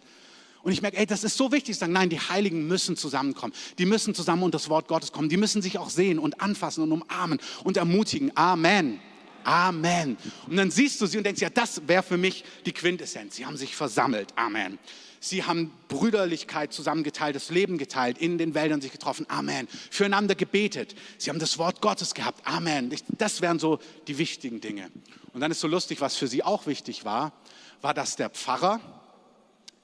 [0.64, 3.54] Und ich merke, ey, das ist so wichtig, sagen, nein, die Heiligen müssen zusammenkommen.
[3.80, 5.30] Die müssen zusammen unter das Wort Gottes kommen.
[5.30, 8.32] Die müssen sich auch sehen und anfassen und umarmen und ermutigen.
[8.36, 9.00] Amen.
[9.44, 10.18] Amen.
[10.48, 13.36] Und dann siehst du sie und denkst, ja, das wäre für mich die Quintessenz.
[13.36, 14.30] Sie haben sich versammelt.
[14.36, 14.80] Amen.
[15.24, 19.28] Sie haben Brüderlichkeit zusammengeteilt, das Leben geteilt, in den Wäldern sich getroffen.
[19.30, 19.68] Amen.
[19.92, 20.96] Füreinander gebetet.
[21.20, 22.46] Sie haben das Wort Gottes gehabt.
[22.48, 22.92] Amen.
[23.20, 24.90] Das wären so die wichtigen Dinge.
[25.34, 27.34] Und dann ist so lustig, was für sie auch wichtig war,
[27.82, 28.80] war, dass der Pfarrer,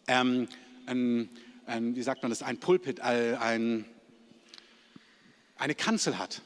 [0.08, 0.48] ähm,
[0.88, 1.30] ein,
[1.67, 3.86] ein, wie sagt man das, ein Pulpit, ein,
[5.58, 6.41] eine Kanzel hat.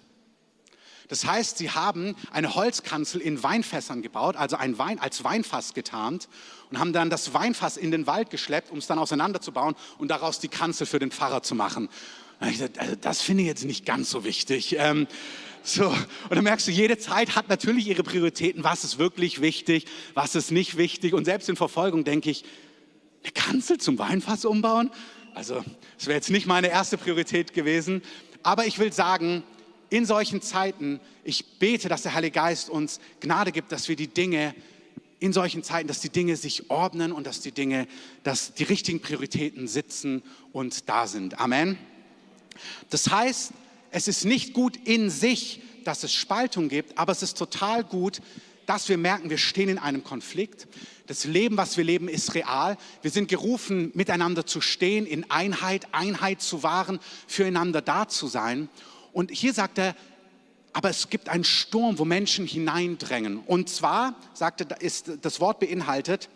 [1.12, 6.30] Das heißt, sie haben eine Holzkanzel in Weinfässern gebaut, also ein Wein als Weinfass getarnt
[6.70, 10.40] und haben dann das Weinfass in den Wald geschleppt, um es dann auseinanderzubauen und daraus
[10.40, 11.90] die Kanzel für den Pfarrer zu machen.
[12.40, 12.70] Also
[13.02, 14.78] das finde ich jetzt nicht ganz so wichtig.
[14.80, 15.06] Ähm,
[15.64, 15.98] so, und
[16.30, 18.64] dann merkst du, jede Zeit hat natürlich ihre Prioritäten.
[18.64, 21.14] Was ist wirklich wichtig, was ist nicht wichtig?
[21.14, 22.46] Und selbst in Verfolgung denke ich,
[23.24, 24.92] eine Kanzel zum Weinfass umbauen?
[25.36, 25.62] Also,
[25.98, 28.02] das wäre jetzt nicht meine erste Priorität gewesen.
[28.44, 29.44] Aber ich will sagen,
[29.92, 34.08] in solchen Zeiten, ich bete, dass der Heilige Geist uns Gnade gibt, dass wir die
[34.08, 34.56] Dinge
[35.20, 37.88] in solchen Zeiten, dass die Dinge sich ordnen und dass die Dinge,
[38.24, 40.24] dass die richtigen Prioritäten sitzen
[40.54, 41.40] und da sind.
[41.40, 41.78] Amen.
[42.90, 43.52] Das heißt,
[43.92, 48.22] es ist nicht gut in sich, dass es Spaltung gibt, aber es ist total gut,
[48.66, 50.68] dass wir merken, wir stehen in einem Konflikt.
[51.08, 52.78] Das Leben, was wir leben, ist real.
[53.02, 58.70] Wir sind gerufen, miteinander zu stehen, in Einheit, Einheit zu wahren, füreinander da zu sein.
[59.14, 59.96] Und hier sagt er,
[60.74, 63.40] aber es gibt einen Sturm, wo Menschen hineindrängen.
[63.40, 66.30] Und zwar, sagte, ist das Wort beinhaltet,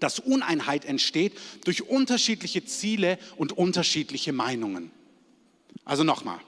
[0.00, 4.90] dass Uneinheit entsteht durch unterschiedliche Ziele und unterschiedliche Meinungen.
[5.84, 6.40] Also nochmal,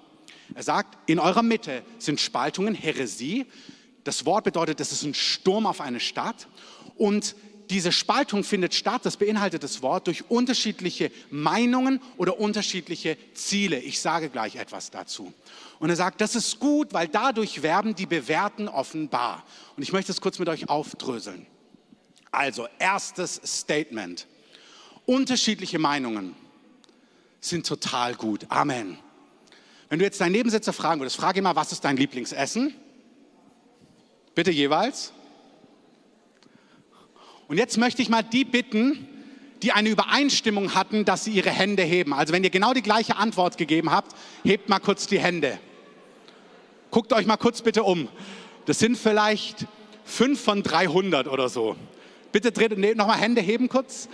[0.54, 3.46] er sagt, in eurer Mitte sind Spaltungen, Häresie.
[4.04, 6.48] Das Wort bedeutet, es ist ein Sturm auf eine Stadt.
[6.96, 7.36] Und
[7.72, 13.78] diese Spaltung findet statt, das beinhaltet das Wort, durch unterschiedliche Meinungen oder unterschiedliche Ziele.
[13.78, 15.32] Ich sage gleich etwas dazu.
[15.78, 19.44] Und er sagt, das ist gut, weil dadurch werden die Bewährten offenbar.
[19.76, 21.46] Und ich möchte es kurz mit euch aufdröseln.
[22.30, 24.26] Also, erstes Statement.
[25.06, 26.36] Unterschiedliche Meinungen
[27.40, 28.46] sind total gut.
[28.48, 28.98] Amen.
[29.88, 32.74] Wenn du jetzt deinen Nebensitzer fragen würdest, frage mal, was ist dein Lieblingsessen?
[34.34, 35.12] Bitte jeweils.
[37.48, 39.08] Und jetzt möchte ich mal die bitten,
[39.62, 42.12] die eine Übereinstimmung hatten, dass sie ihre Hände heben.
[42.12, 45.58] Also wenn ihr genau die gleiche Antwort gegeben habt, hebt mal kurz die Hände.
[46.90, 48.08] Guckt euch mal kurz bitte um.
[48.66, 49.66] Das sind vielleicht
[50.04, 51.76] fünf von 300 oder so.
[52.32, 54.08] Bitte dreht nee, nochmal Hände heben kurz.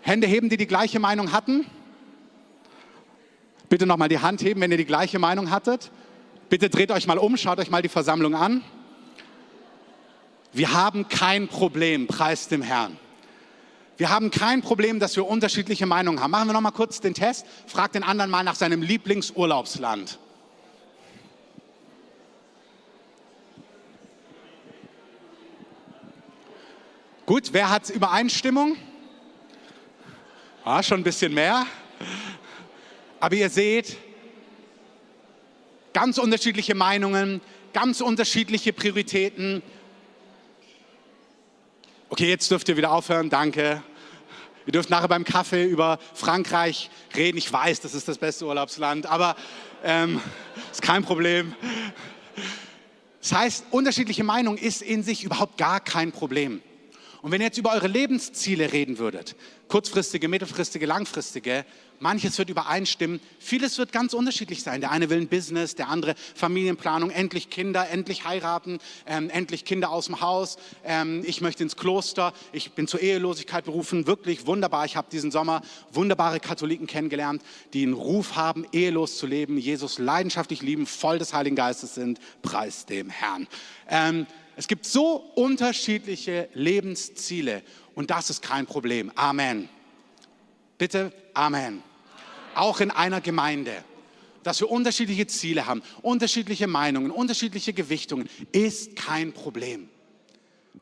[0.00, 1.64] Hände heben, die die gleiche Meinung hatten.
[3.68, 5.90] Bitte nochmal die Hand heben, wenn ihr die gleiche Meinung hattet.
[6.50, 8.62] Bitte dreht euch mal um, schaut euch mal die Versammlung an.
[10.54, 12.96] Wir haben kein Problem, preis dem Herrn.
[13.96, 16.30] Wir haben kein Problem, dass wir unterschiedliche Meinungen haben.
[16.30, 17.44] Machen wir noch mal kurz den Test.
[17.66, 20.20] Frag den anderen mal nach seinem Lieblingsurlaubsland.
[27.26, 28.76] Gut, wer hat Übereinstimmung?
[30.64, 31.66] Ah, schon ein bisschen mehr.
[33.18, 33.96] Aber ihr seht,
[35.92, 37.40] ganz unterschiedliche Meinungen,
[37.72, 39.62] ganz unterschiedliche Prioritäten,
[42.10, 43.82] Okay, jetzt dürft ihr wieder aufhören, danke.
[44.66, 47.38] Ihr dürft nachher beim Kaffee über Frankreich reden.
[47.38, 49.36] Ich weiß, das ist das beste Urlaubsland, aber
[49.82, 50.20] ähm,
[50.70, 51.54] ist kein Problem.
[53.20, 56.60] Das heißt, unterschiedliche Meinung ist in sich überhaupt gar kein Problem.
[57.22, 59.34] Und wenn ihr jetzt über eure Lebensziele reden würdet,
[59.68, 61.64] kurzfristige, mittelfristige, langfristige,
[62.00, 64.80] manches wird übereinstimmen, vieles wird ganz unterschiedlich sein.
[64.80, 69.90] Der eine will ein Business, der andere Familienplanung, endlich Kinder, endlich heiraten, ähm, endlich Kinder
[69.90, 74.84] aus dem Haus, ähm, ich möchte ins Kloster, ich bin zur Ehelosigkeit berufen, wirklich wunderbar.
[74.84, 79.98] Ich habe diesen Sommer wunderbare Katholiken kennengelernt, die einen Ruf haben, ehelos zu leben, Jesus
[79.98, 83.46] leidenschaftlich lieben, voll des Heiligen Geistes sind, preis dem Herrn.
[83.88, 84.26] Ähm,
[84.56, 87.62] es gibt so unterschiedliche Lebensziele
[87.94, 89.10] und das ist kein Problem.
[89.16, 89.68] Amen.
[90.78, 91.82] Bitte, Amen.
[92.54, 93.84] Auch in einer Gemeinde,
[94.42, 99.88] dass wir unterschiedliche Ziele haben, unterschiedliche Meinungen, unterschiedliche Gewichtungen, ist kein Problem.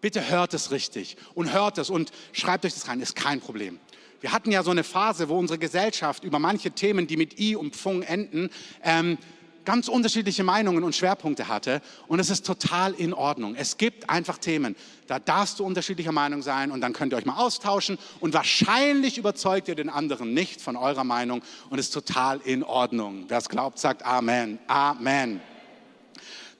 [0.00, 3.78] Bitte hört es richtig und hört es und schreibt euch das rein, ist kein Problem.
[4.20, 7.56] Wir hatten ja so eine Phase, wo unsere Gesellschaft über manche Themen, die mit I
[7.56, 8.50] und Pfung enden,
[8.82, 9.18] ähm,
[9.64, 11.80] ganz unterschiedliche Meinungen und Schwerpunkte hatte.
[12.08, 13.54] Und es ist total in Ordnung.
[13.54, 17.26] Es gibt einfach Themen, da darfst du unterschiedlicher Meinung sein und dann könnt ihr euch
[17.26, 17.98] mal austauschen.
[18.20, 22.62] Und wahrscheinlich überzeugt ihr den anderen nicht von eurer Meinung und es ist total in
[22.62, 23.24] Ordnung.
[23.28, 24.58] Wer es glaubt, sagt Amen.
[24.66, 25.40] Amen.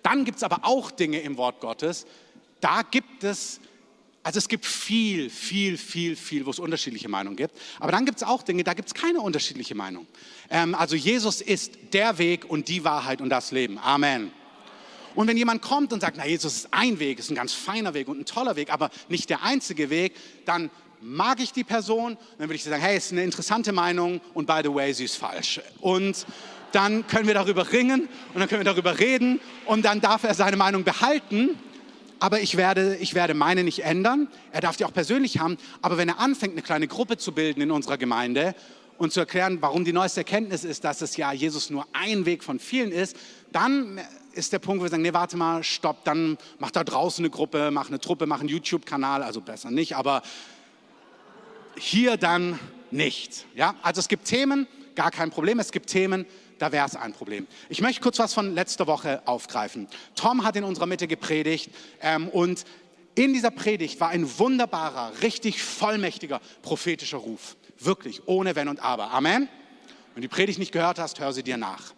[0.03, 2.07] Dann gibt es aber auch Dinge im Wort Gottes,
[2.61, 3.61] da gibt es
[4.23, 7.59] also es gibt viel, viel, viel, viel, wo es unterschiedliche Meinungen gibt.
[7.81, 10.07] Aber dann gibt es auch Dinge, da gibt es keine unterschiedliche Meinung.
[10.49, 13.79] Ähm, also Jesus ist der Weg und die Wahrheit und das Leben.
[13.79, 14.31] Amen.
[15.15, 17.95] Und wenn jemand kommt und sagt, na, Jesus ist ein Weg, ist ein ganz feiner
[17.95, 20.15] Weg und ein toller Weg, aber nicht der einzige Weg,
[20.47, 24.47] dann mag ich die Person, dann würde ich sagen, hey, ist eine interessante Meinung und
[24.47, 25.61] by the way, sie ist falsch.
[25.81, 26.27] Und
[26.71, 30.35] dann können wir darüber ringen und dann können wir darüber reden und dann darf er
[30.35, 31.59] seine Meinung behalten,
[32.23, 34.29] aber ich werde, ich werde meine nicht ändern.
[34.53, 37.61] Er darf die auch persönlich haben, aber wenn er anfängt, eine kleine Gruppe zu bilden
[37.61, 38.55] in unserer Gemeinde
[38.97, 42.45] und zu erklären, warum die neueste Erkenntnis ist, dass es ja Jesus nur ein Weg
[42.45, 43.17] von vielen ist,
[43.51, 44.01] dann
[44.35, 47.31] ist der Punkt, wo wir sagen, nee, warte mal, stopp, dann mach da draußen eine
[47.31, 50.23] Gruppe, mach eine Truppe, mach einen YouTube-Kanal, also besser nicht, aber
[51.77, 52.57] hier dann
[52.93, 53.47] nicht.
[53.57, 53.75] Ja?
[53.83, 56.25] Also es gibt Themen, gar kein Problem, es gibt Themen,
[56.63, 57.49] da wäre es ein Problem.
[57.69, 59.89] Ich möchte kurz was von letzter Woche aufgreifen.
[60.15, 62.65] Tom hat in unserer Mitte gepredigt ähm, und
[63.17, 67.57] in dieser Predigt war ein wunderbarer, richtig vollmächtiger prophetischer Ruf.
[67.81, 69.11] Wirklich, ohne Wenn und Aber.
[69.11, 69.49] Amen.
[70.15, 71.95] Wenn du die Predigt nicht gehört hast, hör sie dir nach.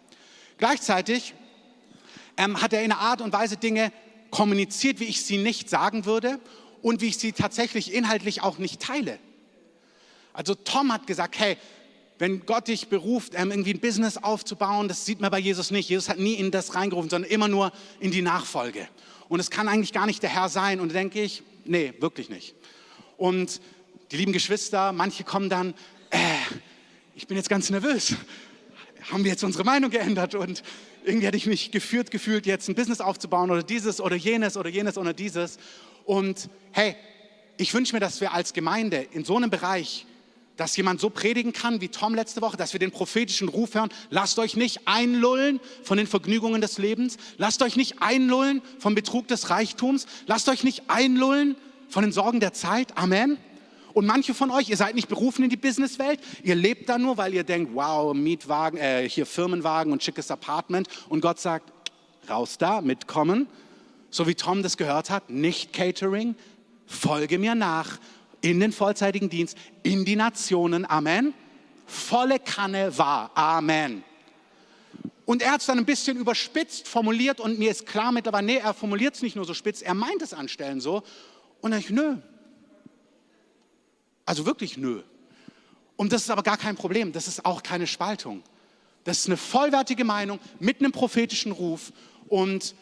[0.57, 1.35] Gleichzeitig
[2.35, 3.91] ähm, hat er in einer Art und Weise Dinge
[4.31, 6.39] kommuniziert, wie ich sie nicht sagen würde
[6.81, 9.19] und wie ich sie tatsächlich inhaltlich auch nicht teile.
[10.33, 11.55] Also Tom hat gesagt, hey,
[12.17, 15.89] wenn Gott dich beruft, ähm, irgendwie ein Business aufzubauen, das sieht man bei Jesus nicht.
[15.89, 18.87] Jesus hat nie in das reingerufen, sondern immer nur in die Nachfolge.
[19.27, 20.79] Und es kann eigentlich gar nicht der Herr sein.
[20.79, 22.55] Und da denke ich, nee, wirklich nicht.
[23.17, 23.59] Und
[24.11, 25.73] die lieben Geschwister, manche kommen dann,
[26.11, 26.17] äh,
[27.15, 28.15] ich bin jetzt ganz nervös.
[29.11, 30.35] Haben wir jetzt unsere Meinung geändert?
[30.35, 30.63] Und
[31.03, 34.69] irgendwie hätte ich mich geführt gefühlt, jetzt ein Business aufzubauen oder dieses oder jenes oder
[34.69, 35.57] jenes oder dieses.
[36.05, 36.95] Und hey,
[37.57, 40.05] ich wünsche mir, dass wir als Gemeinde in so einem Bereich
[40.57, 43.89] dass jemand so predigen kann wie Tom letzte Woche, dass wir den prophetischen Ruf hören.
[44.09, 47.17] Lasst euch nicht einlullen von den Vergnügungen des Lebens.
[47.37, 50.05] Lasst euch nicht einlullen vom Betrug des Reichtums.
[50.27, 51.55] Lasst euch nicht einlullen
[51.89, 52.97] von den Sorgen der Zeit.
[52.97, 53.37] Amen.
[53.93, 56.19] Und manche von euch, ihr seid nicht berufen in die Businesswelt.
[56.43, 60.89] Ihr lebt da nur, weil ihr denkt, wow, Mietwagen, äh, hier Firmenwagen und schickes Apartment.
[61.07, 61.71] Und Gott sagt,
[62.29, 63.47] raus da, mitkommen.
[64.09, 66.35] So wie Tom das gehört hat, nicht Catering,
[66.85, 67.99] folge mir nach
[68.45, 70.87] in den vollzeitigen Dienst, in die Nationen.
[70.87, 71.33] Amen.
[71.87, 73.31] Volle Kanne war.
[73.35, 74.03] Amen.
[75.25, 78.57] Und er hat es dann ein bisschen überspitzt formuliert und mir ist klar mittlerweile, nee,
[78.57, 81.01] er formuliert es nicht nur so spitz, er meint es anstellen so.
[81.61, 82.17] Und dann ich, nö.
[84.27, 85.01] Also wirklich nö.
[85.95, 88.43] Und das ist aber gar kein Problem, das ist auch keine Spaltung.
[89.05, 91.91] Das ist eine vollwertige Meinung mit einem prophetischen Ruf.
[92.27, 92.75] Und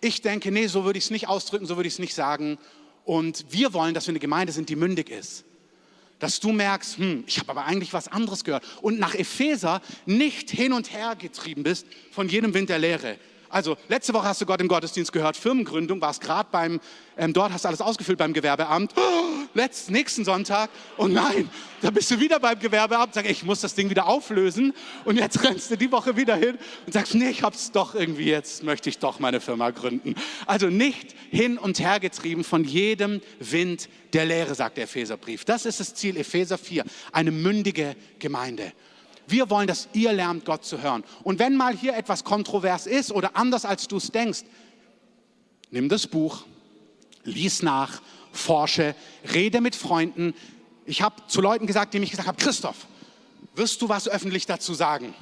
[0.00, 2.58] ich denke, nee, so würde ich es nicht ausdrücken, so würde ich es nicht sagen.
[3.04, 5.44] Und wir wollen, dass wir eine Gemeinde sind, die mündig ist.
[6.18, 8.64] Dass du merkst, hm, ich habe aber eigentlich was anderes gehört.
[8.80, 13.18] Und nach Epheser nicht hin und her getrieben bist von jedem Wind der Lehre.
[13.52, 16.80] Also, letzte Woche hast du Gott im Gottesdienst gehört, Firmengründung, warst gerade beim,
[17.18, 18.94] ähm, dort hast du alles ausgefüllt beim Gewerbeamt.
[19.54, 21.50] Letzt, nächsten Sonntag, oh nein,
[21.82, 24.72] da bist du wieder beim Gewerbeamt, sag ich muss das Ding wieder auflösen.
[25.04, 28.30] Und jetzt rennst du die Woche wieder hin und sagst, nee, ich hab's doch irgendwie,
[28.30, 30.14] jetzt möchte ich doch meine Firma gründen.
[30.46, 35.44] Also nicht hin und her getrieben von jedem Wind der Lehre, sagt der Epheserbrief.
[35.44, 38.72] Das ist das Ziel, Epheser 4, eine mündige Gemeinde.
[39.32, 41.04] Wir wollen, dass ihr lernt, Gott zu hören.
[41.24, 44.42] Und wenn mal hier etwas kontrovers ist oder anders als du es denkst,
[45.70, 46.44] nimm das Buch,
[47.24, 48.94] lies nach, forsche,
[49.32, 50.34] rede mit Freunden.
[50.84, 52.86] Ich habe zu Leuten gesagt, die mich gesagt haben, Christoph,
[53.54, 55.14] wirst du was öffentlich dazu sagen?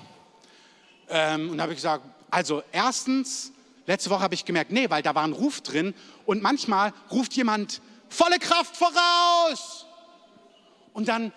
[1.09, 3.53] Ähm, und da habe ich gesagt, also erstens,
[3.87, 5.95] letzte Woche habe ich gemerkt, nee, weil da war ein Ruf drin
[6.27, 9.87] und manchmal ruft jemand volle Kraft voraus.
[10.95, 11.33] Und dann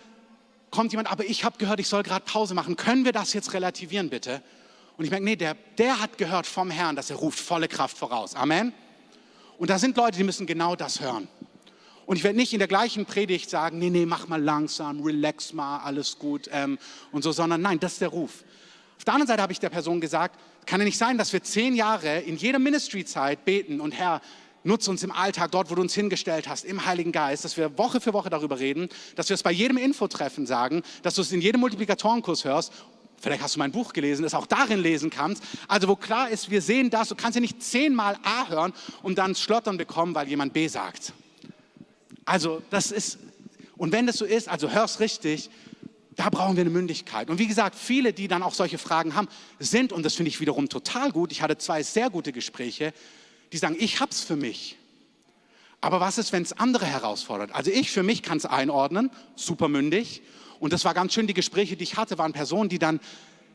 [0.73, 2.75] kommt jemand, aber ich habe gehört, ich soll gerade Pause machen.
[2.75, 4.41] Können wir das jetzt relativieren, bitte?
[4.97, 7.95] Und ich merke, nee, der, der hat gehört vom Herrn, dass er ruft volle Kraft
[7.95, 8.33] voraus.
[8.33, 8.73] Amen.
[9.59, 11.27] Und da sind Leute, die müssen genau das hören.
[12.07, 15.53] Und ich werde nicht in der gleichen Predigt sagen, nee, nee, mach mal langsam, relax
[15.53, 16.79] mal, alles gut ähm,
[17.11, 18.43] und so, sondern nein, das ist der Ruf.
[18.97, 21.43] Auf der anderen Seite habe ich der Person gesagt, kann ja nicht sein, dass wir
[21.43, 24.21] zehn Jahre in jeder Ministry-Zeit beten und Herr,
[24.63, 27.77] Nutze uns im Alltag, dort, wo du uns hingestellt hast, im Heiligen Geist, dass wir
[27.77, 31.31] Woche für Woche darüber reden, dass wir es bei jedem Infotreffen sagen, dass du es
[31.31, 32.71] in jedem Multiplikatorenkurs hörst.
[33.19, 35.43] Vielleicht hast du mein Buch gelesen, es auch darin lesen kannst.
[35.67, 39.17] Also wo klar ist, wir sehen das, du kannst ja nicht zehnmal A hören und
[39.17, 41.13] dann Schlottern bekommen, weil jemand B sagt.
[42.25, 43.19] Also das ist,
[43.77, 45.49] und wenn das so ist, also hör's richtig,
[46.15, 47.29] da brauchen wir eine Mündigkeit.
[47.29, 49.27] Und wie gesagt, viele, die dann auch solche Fragen haben,
[49.59, 52.93] sind, und das finde ich wiederum total gut, ich hatte zwei sehr gute Gespräche,
[53.53, 54.77] die sagen, ich hab's für mich.
[55.79, 57.51] Aber was ist, wenn es andere herausfordert?
[57.53, 60.21] Also ich für mich kann es einordnen, super mündig.
[60.59, 62.99] Und das war ganz schön, die Gespräche, die ich hatte, waren Personen, die dann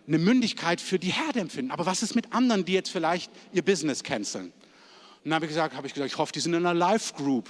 [0.07, 1.71] eine Mündigkeit für die Herde empfinden.
[1.71, 4.47] Aber was ist mit anderen, die jetzt vielleicht ihr Business canceln?
[4.47, 4.53] Und
[5.25, 7.49] dann habe ich gesagt, habe ich gesagt, ich hoffe, die sind in einer Live-Group.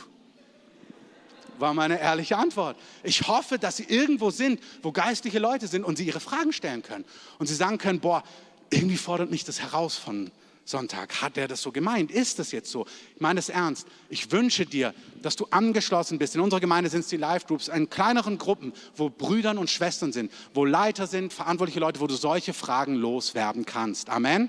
[1.58, 2.76] War meine ehrliche Antwort.
[3.02, 6.82] Ich hoffe, dass sie irgendwo sind, wo geistliche Leute sind und sie ihre Fragen stellen
[6.82, 7.04] können.
[7.38, 8.22] Und sie sagen können, boah,
[8.70, 10.30] irgendwie fordert mich das heraus von
[10.68, 11.22] Sonntag.
[11.22, 12.10] Hat er das so gemeint?
[12.10, 12.86] Ist das jetzt so?
[13.14, 13.86] Ich meine es ernst.
[14.08, 16.34] Ich wünsche dir, dass du angeschlossen bist.
[16.34, 20.30] In unserer Gemeinde sind es die Live-Groups, in kleineren Gruppen, wo Brüdern und Schwestern sind,
[20.54, 24.10] wo Leiter sind, verantwortliche Leute, wo du solche Fragen loswerden kannst.
[24.10, 24.48] Amen.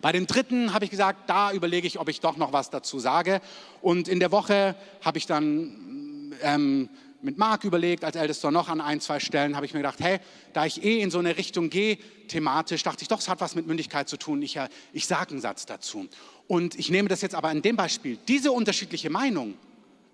[0.00, 2.98] Bei dem dritten habe ich gesagt, da überlege ich, ob ich doch noch was dazu
[2.98, 3.40] sage.
[3.80, 6.88] Und in der Woche habe ich dann ähm,
[7.22, 10.18] mit Marc überlegt, als Ältester noch an ein, zwei Stellen, habe ich mir gedacht, hey,
[10.52, 11.96] da ich eh in so eine Richtung gehe,
[12.28, 14.42] thematisch, dachte ich doch, es hat was mit Mündigkeit zu tun.
[14.42, 14.58] Ich,
[14.92, 16.08] ich sage einen Satz dazu.
[16.48, 18.18] Und ich nehme das jetzt aber in dem Beispiel.
[18.28, 19.54] Diese unterschiedliche Meinung,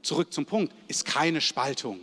[0.03, 2.01] zurück zum Punkt, ist keine Spaltung.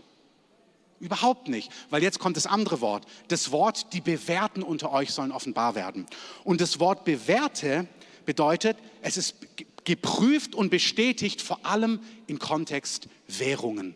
[0.99, 3.05] Überhaupt nicht, weil jetzt kommt das andere Wort.
[3.27, 6.05] Das Wort, die Bewährten unter euch sollen offenbar werden.
[6.43, 7.87] Und das Wort Bewährte
[8.25, 9.35] bedeutet, es ist
[9.83, 13.95] geprüft und bestätigt, vor allem im Kontext Währungen.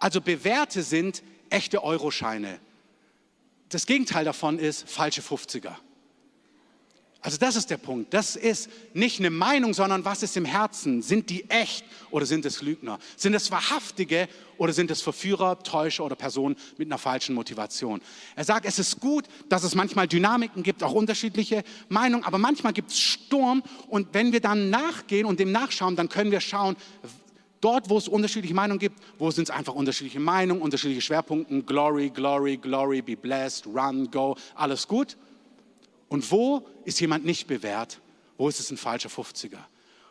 [0.00, 2.58] Also bewährte sind echte Euroscheine.
[3.68, 5.76] Das Gegenteil davon ist falsche 50er.
[7.22, 8.14] Also das ist der Punkt.
[8.14, 11.02] Das ist nicht eine Meinung, sondern was ist im Herzen?
[11.02, 12.98] Sind die echt oder sind es Lügner?
[13.14, 18.00] Sind es Wahrhaftige oder sind es Verführer, Täuscher oder Personen mit einer falschen Motivation?
[18.36, 22.72] Er sagt, es ist gut, dass es manchmal Dynamiken gibt, auch unterschiedliche Meinungen, aber manchmal
[22.72, 26.74] gibt es Sturm und wenn wir dann nachgehen und dem nachschauen, dann können wir schauen,
[27.60, 32.08] Dort, wo es unterschiedliche Meinungen gibt, wo sind es einfach unterschiedliche Meinungen, unterschiedliche Schwerpunkte, Glory,
[32.08, 35.16] Glory, Glory, be blessed, run, go, alles gut.
[36.08, 38.00] Und wo ist jemand nicht bewährt?
[38.38, 39.58] Wo ist es ein falscher 50er?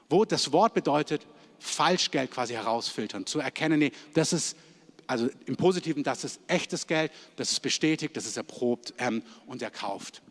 [0.09, 1.25] Wo das Wort bedeutet,
[1.59, 4.55] Falschgeld quasi herausfiltern, zu erkennen, nee, das ist,
[5.07, 9.61] also im Positiven, das ist echtes Geld, das ist bestätigt, das ist erprobt ähm, und
[9.61, 10.21] erkauft.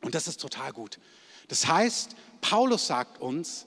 [0.00, 0.98] Und das ist total gut.
[1.48, 3.66] Das heißt, Paulus sagt uns,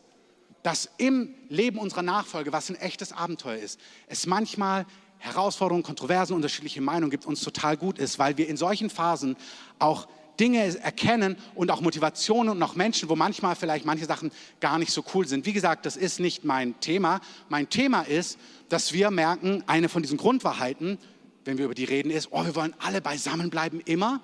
[0.65, 4.87] dass im Leben unserer Nachfolge, was ein echtes Abenteuer ist, es manchmal
[5.19, 9.37] Herausforderungen, Kontroversen, unterschiedliche Meinungen gibt, uns total gut ist, weil wir in solchen Phasen
[9.77, 10.07] auch
[10.39, 14.91] Dinge erkennen und auch Motivationen und auch Menschen, wo manchmal vielleicht manche Sachen gar nicht
[14.91, 15.45] so cool sind.
[15.45, 17.21] Wie gesagt, das ist nicht mein Thema.
[17.47, 20.97] Mein Thema ist, dass wir merken, eine von diesen Grundwahrheiten,
[21.45, 24.19] wenn wir über die reden, ist, oh, wir wollen alle beisammen bleiben immer.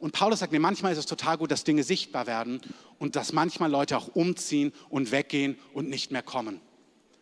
[0.00, 2.60] Und Paulus sagt mir, manchmal ist es total gut, dass Dinge sichtbar werden
[2.98, 6.60] und dass manchmal Leute auch umziehen und weggehen und nicht mehr kommen.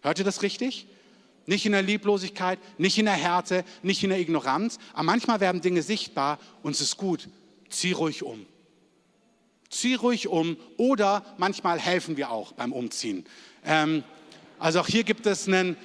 [0.01, 0.87] Hört ihr das richtig?
[1.47, 5.61] Nicht in der Lieblosigkeit, nicht in der Härte, nicht in der Ignoranz, aber manchmal werden
[5.61, 7.29] Dinge sichtbar und es ist gut.
[7.69, 8.47] Zieh ruhig um.
[9.71, 13.25] Zieh ruhig um oder manchmal helfen wir auch beim Umziehen.
[13.64, 14.05] Ähm,
[14.61, 15.77] also auch hier gibt es einen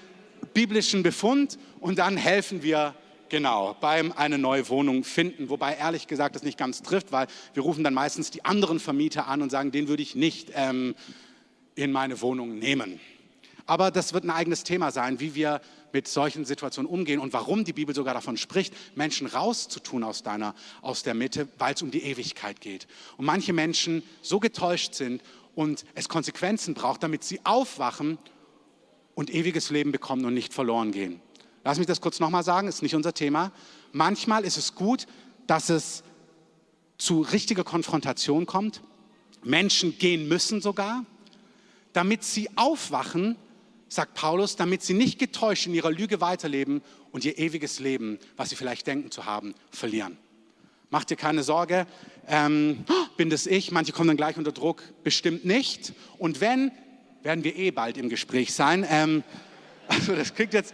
[0.53, 2.93] biblischen Befund und dann helfen wir
[3.33, 5.49] Genau, beim eine neue Wohnung finden.
[5.49, 9.27] Wobei ehrlich gesagt das nicht ganz trifft, weil wir rufen dann meistens die anderen Vermieter
[9.27, 10.93] an und sagen, den würde ich nicht ähm,
[11.73, 12.99] in meine Wohnung nehmen.
[13.65, 15.61] Aber das wird ein eigenes Thema sein, wie wir
[15.93, 20.53] mit solchen Situationen umgehen und warum die Bibel sogar davon spricht, Menschen rauszutun aus deiner,
[20.83, 22.85] aus der Mitte, weil es um die Ewigkeit geht.
[23.17, 25.23] Und manche Menschen so getäuscht sind
[25.55, 28.19] und es Konsequenzen braucht, damit sie aufwachen
[29.15, 31.19] und ewiges Leben bekommen und nicht verloren gehen.
[31.63, 33.51] Lass mich das kurz nochmal sagen, ist nicht unser Thema.
[33.91, 35.07] Manchmal ist es gut,
[35.47, 36.03] dass es
[36.97, 38.81] zu richtiger Konfrontation kommt.
[39.43, 41.05] Menschen gehen müssen sogar,
[41.93, 43.35] damit sie aufwachen,
[43.89, 48.49] sagt Paulus, damit sie nicht getäuscht in ihrer Lüge weiterleben und ihr ewiges Leben, was
[48.49, 50.17] sie vielleicht denken zu haben, verlieren.
[50.89, 51.87] Mach dir keine Sorge,
[52.27, 52.85] ähm,
[53.17, 55.93] bin das ich, manche kommen dann gleich unter Druck, bestimmt nicht.
[56.17, 56.71] Und wenn,
[57.21, 58.85] werden wir eh bald im Gespräch sein.
[58.89, 59.23] Ähm,
[59.87, 60.73] also das klingt jetzt,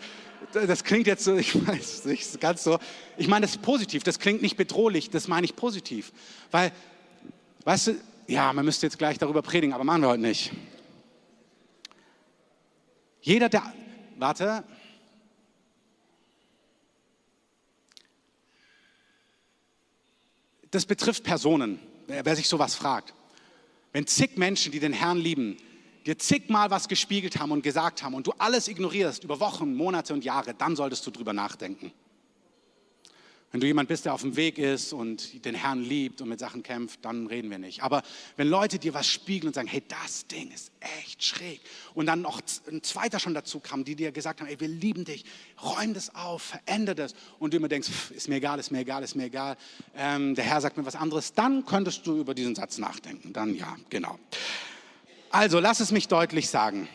[0.54, 2.80] das klingt jetzt so, ich weiß nicht ganz so.
[3.18, 6.12] Ich meine das ist positiv, das klingt nicht bedrohlich, das meine ich positiv.
[6.52, 6.72] Weil,
[7.66, 7.96] weißt du,
[8.28, 10.52] ja, man müsste jetzt gleich darüber predigen, aber machen wir heute nicht.
[13.22, 13.74] Jeder, der,
[14.18, 14.64] warte,
[20.72, 23.14] das betrifft Personen, wer sich sowas fragt.
[23.92, 25.58] Wenn zig Menschen, die den Herrn lieben,
[26.10, 30.14] dir zigmal was gespiegelt haben und gesagt haben und du alles ignorierst über Wochen, Monate
[30.14, 31.92] und Jahre, dann solltest du drüber nachdenken.
[33.52, 36.40] Wenn du jemand bist, der auf dem Weg ist und den Herrn liebt und mit
[36.40, 37.82] Sachen kämpft, dann reden wir nicht.
[37.82, 38.04] Aber
[38.38, 41.60] wenn Leute dir was spiegeln und sagen, hey, das Ding ist echt schräg
[41.96, 42.42] und dann noch
[42.72, 45.26] ein zweiter schon dazu kam, die dir gesagt haben, ey, wir lieben dich,
[45.64, 48.80] räum das auf, verändere das und du immer denkst, pff, ist mir egal, ist mir
[48.80, 49.58] egal, ist mir egal,
[49.96, 53.34] ähm, der Herr sagt mir was anderes, dann könntest du über diesen Satz nachdenken.
[53.34, 54.20] Dann ja, genau.
[55.32, 56.90] Also, lass es mich deutlich sagen.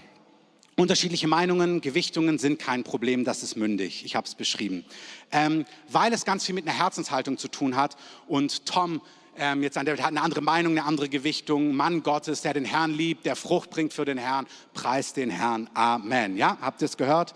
[0.76, 4.04] Unterschiedliche Meinungen, Gewichtungen sind kein Problem, das ist mündig.
[4.04, 4.84] Ich habe es beschrieben.
[5.30, 9.00] Ähm, weil es ganz viel mit einer Herzenshaltung zu tun hat und Tom
[9.36, 11.76] ähm, jetzt an der hat eine andere Meinung, eine andere Gewichtung.
[11.76, 15.70] Mann Gottes, der den Herrn liebt, der Frucht bringt für den Herrn, preist den Herrn.
[15.74, 16.36] Amen.
[16.36, 17.34] Ja, habt ihr es gehört?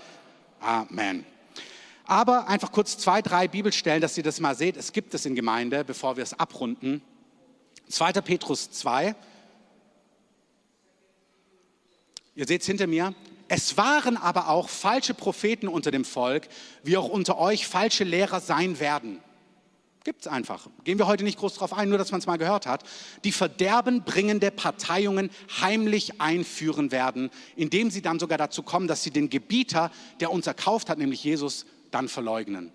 [0.59, 1.25] Amen.
[2.07, 4.77] Aber einfach kurz zwei, drei Bibelstellen, dass ihr das mal seht.
[4.77, 7.03] Es gibt es in Gemeinde, bevor wir es abrunden.
[7.89, 8.13] 2.
[8.15, 9.15] Petrus 2,
[12.39, 13.15] ihr seht es hinter mir,
[13.49, 16.49] es waren aber auch falsche Propheten unter dem Volk,
[16.85, 19.21] wie auch unter euch falsche Lehrer sein werden.
[20.05, 20.69] Gibt es einfach.
[20.85, 22.85] Gehen wir heute nicht groß drauf ein, nur dass man es mal gehört hat.
[23.25, 25.31] Die verderbenbringende Parteiungen
[25.61, 30.47] heimlich einführen werden, indem sie dann sogar dazu kommen, dass sie den Gebieter, der uns
[30.47, 32.71] erkauft hat, nämlich Jesus, dann verleugnen.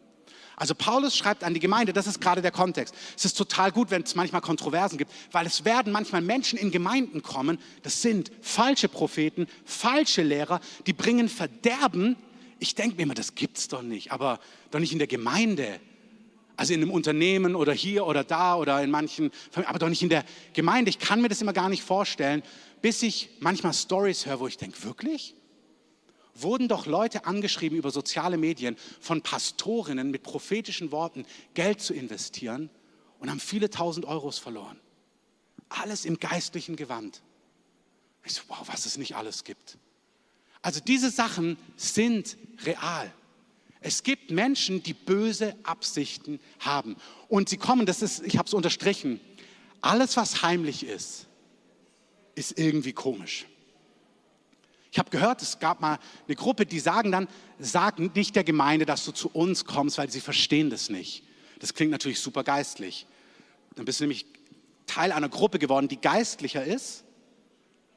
[0.56, 2.93] Also Paulus schreibt an die Gemeinde, das ist gerade der Kontext.
[3.18, 6.72] Es ist total gut, wenn es manchmal Kontroversen gibt, weil es werden manchmal Menschen in
[6.72, 12.16] Gemeinden kommen, das sind falsche Propheten, falsche Lehrer, die bringen Verderben.
[12.60, 14.39] Ich denke mir immer, das gibt es doch nicht, aber
[14.72, 15.80] doch nicht in der Gemeinde.
[16.56, 19.32] Also in einem Unternehmen oder hier oder da oder in manchen,
[19.66, 20.24] aber doch nicht in der
[20.54, 20.89] Gemeinde.
[20.89, 22.43] Ich kann mir das immer gar nicht vorstellen,
[22.82, 25.34] bis ich manchmal Stories höre, wo ich denke, wirklich?
[26.36, 32.69] Wurden doch Leute angeschrieben über soziale Medien von Pastorinnen mit prophetischen Worten, Geld zu investieren
[33.19, 34.79] und haben viele tausend Euros verloren.
[35.69, 37.21] Alles im geistlichen Gewand.
[38.25, 39.77] Ich so, wow, was es nicht alles gibt.
[40.61, 43.11] Also diese Sachen sind real.
[43.81, 46.95] Es gibt Menschen, die böse Absichten haben.
[47.27, 49.19] Und sie kommen, das ist, ich habe es unterstrichen,
[49.81, 51.27] alles, was heimlich ist,
[52.36, 53.45] ist irgendwie komisch.
[54.93, 57.27] Ich habe gehört, es gab mal eine Gruppe, die sagen dann,
[57.57, 61.23] sag nicht der Gemeinde, dass du zu uns kommst, weil sie verstehen das nicht.
[61.57, 63.07] Das klingt natürlich super geistlich.
[63.73, 64.27] Dann bist du nämlich
[64.85, 67.05] Teil einer Gruppe geworden, die geistlicher ist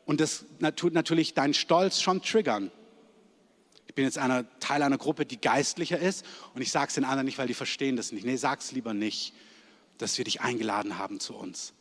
[0.07, 2.72] und das tut natürlich deinen Stolz schon triggern.
[3.88, 6.24] Ich bin jetzt einer, Teil einer Gruppe, die geistlicher ist
[6.55, 8.24] und ich sage es den anderen nicht, weil die verstehen das nicht.
[8.24, 9.34] Nee, sag es lieber nicht,
[9.99, 11.74] dass wir dich eingeladen haben zu uns.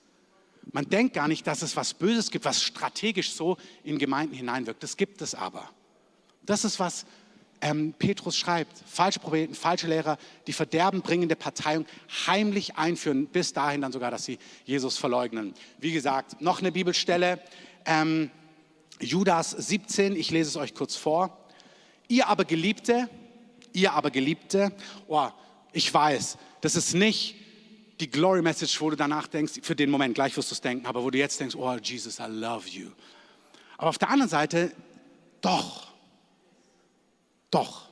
[0.72, 4.84] Man denkt gar nicht, dass es was Böses gibt, was strategisch so in Gemeinden hineinwirkt.
[4.84, 5.70] Das gibt es aber.
[6.44, 7.06] Das ist, was
[7.62, 8.78] ähm, Petrus schreibt.
[8.86, 11.86] Falsche Propheten, falsche Lehrer, die verderbenbringende Parteiung
[12.28, 15.54] heimlich einführen, bis dahin dann sogar, dass sie Jesus verleugnen.
[15.80, 17.40] Wie gesagt, noch eine Bibelstelle,
[17.86, 18.30] ähm,
[19.00, 21.38] Judas 17, ich lese es euch kurz vor.
[22.08, 23.10] Ihr aber Geliebte,
[23.74, 24.72] ihr aber Geliebte,
[25.08, 25.28] oh,
[25.74, 27.36] ich weiß, das ist nicht
[28.00, 30.86] die Glory Message, wo du danach denkst, für den Moment, gleich wirst du es denken,
[30.86, 32.90] aber wo du jetzt denkst, oh Jesus, I love you.
[33.78, 34.72] Aber auf der anderen Seite,
[35.42, 35.88] doch,
[37.52, 37.85] doch.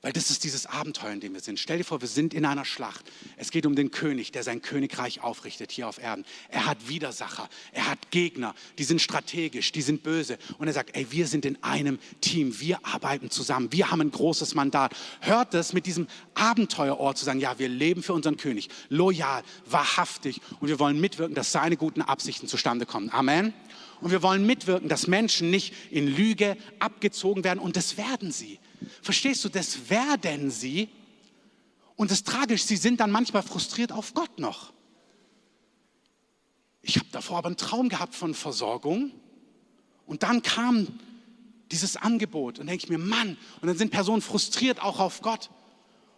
[0.00, 1.58] Weil das ist dieses Abenteuer, in dem wir sind.
[1.58, 3.10] Stell dir vor, wir sind in einer Schlacht.
[3.36, 6.24] Es geht um den König, der sein Königreich aufrichtet hier auf Erden.
[6.50, 10.38] Er hat Widersacher, er hat Gegner, die sind strategisch, die sind böse.
[10.58, 14.12] Und er sagt, ey, wir sind in einem Team, wir arbeiten zusammen, wir haben ein
[14.12, 14.94] großes Mandat.
[15.20, 20.40] Hört es mit diesem Abenteuerort zu sagen, ja, wir leben für unseren König, loyal, wahrhaftig
[20.60, 23.10] und wir wollen mitwirken, dass seine guten Absichten zustande kommen.
[23.10, 23.52] Amen.
[24.00, 28.58] Und wir wollen mitwirken, dass Menschen nicht in Lüge abgezogen werden und das werden sie.
[29.02, 30.88] Verstehst du, das werden sie.
[31.96, 34.72] Und das Tragische, sie sind dann manchmal frustriert auf Gott noch.
[36.80, 39.10] Ich habe davor aber einen Traum gehabt von Versorgung.
[40.06, 40.86] Und dann kam
[41.70, 45.50] dieses Angebot und denke ich mir, Mann, und dann sind Personen frustriert auch auf Gott.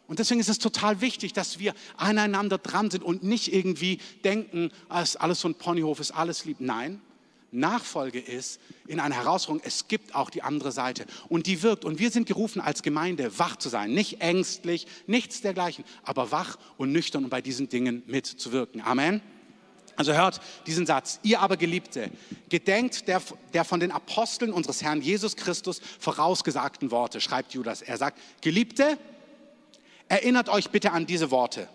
[0.06, 4.70] Und deswegen ist es total wichtig, dass wir aneinander dran sind und nicht irgendwie denken,
[4.88, 6.58] alles so ein Ponyhof ist alles lieb.
[6.60, 7.00] Nein,
[7.52, 11.84] Nachfolge ist in einer Herausforderung, es gibt auch die andere Seite und die wirkt.
[11.84, 16.58] Und wir sind gerufen als Gemeinde, wach zu sein, nicht ängstlich, nichts dergleichen, aber wach
[16.76, 18.80] und nüchtern und bei diesen Dingen mitzuwirken.
[18.80, 19.20] Amen.
[19.96, 22.10] Also hört diesen Satz, ihr aber Geliebte,
[22.48, 23.20] gedenkt der,
[23.52, 27.82] der von den Aposteln unseres Herrn Jesus Christus vorausgesagten Worte, schreibt Judas.
[27.82, 28.96] Er sagt, Geliebte,
[30.08, 31.68] erinnert euch bitte an diese Worte.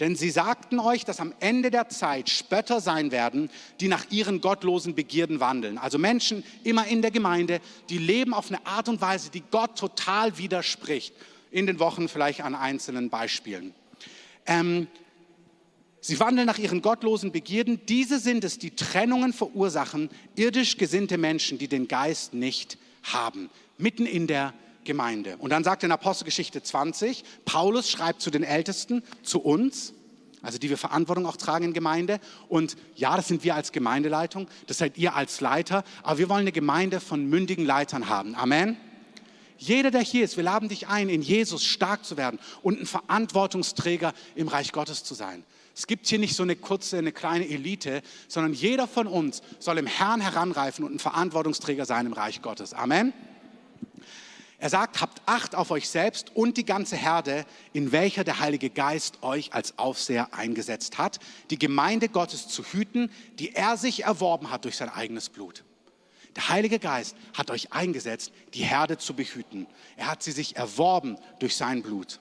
[0.00, 3.48] Denn sie sagten euch, dass am Ende der Zeit Spötter sein werden,
[3.80, 5.78] die nach ihren gottlosen Begierden wandeln.
[5.78, 9.78] Also Menschen immer in der Gemeinde, die leben auf eine Art und Weise, die Gott
[9.78, 11.14] total widerspricht.
[11.50, 13.72] In den Wochen vielleicht an einzelnen Beispielen.
[14.46, 14.88] Ähm,
[16.00, 17.80] sie wandeln nach ihren gottlosen Begierden.
[17.86, 23.50] Diese sind es, die Trennungen verursachen, irdisch gesinnte Menschen, die den Geist nicht haben.
[23.78, 24.64] Mitten in der Gemeinde.
[25.40, 29.94] Und dann sagt in Apostelgeschichte 20, Paulus schreibt zu den Ältesten, zu uns,
[30.42, 32.20] also die wir Verantwortung auch tragen in Gemeinde.
[32.48, 36.42] Und ja, das sind wir als Gemeindeleitung, das seid ihr als Leiter, aber wir wollen
[36.42, 38.34] eine Gemeinde von mündigen Leitern haben.
[38.34, 38.76] Amen.
[39.56, 42.86] Jeder, der hier ist, wir laden dich ein, in Jesus stark zu werden und ein
[42.86, 45.44] Verantwortungsträger im Reich Gottes zu sein.
[45.74, 49.78] Es gibt hier nicht so eine kurze, eine kleine Elite, sondern jeder von uns soll
[49.78, 52.74] im Herrn heranreifen und ein Verantwortungsträger sein im Reich Gottes.
[52.74, 53.12] Amen.
[54.58, 58.70] Er sagt, habt Acht auf euch selbst und die ganze Herde, in welcher der Heilige
[58.70, 61.18] Geist euch als Aufseher eingesetzt hat,
[61.50, 65.64] die Gemeinde Gottes zu hüten, die er sich erworben hat durch sein eigenes Blut.
[66.36, 69.66] Der Heilige Geist hat euch eingesetzt, die Herde zu behüten.
[69.96, 72.20] Er hat sie sich erworben durch sein Blut.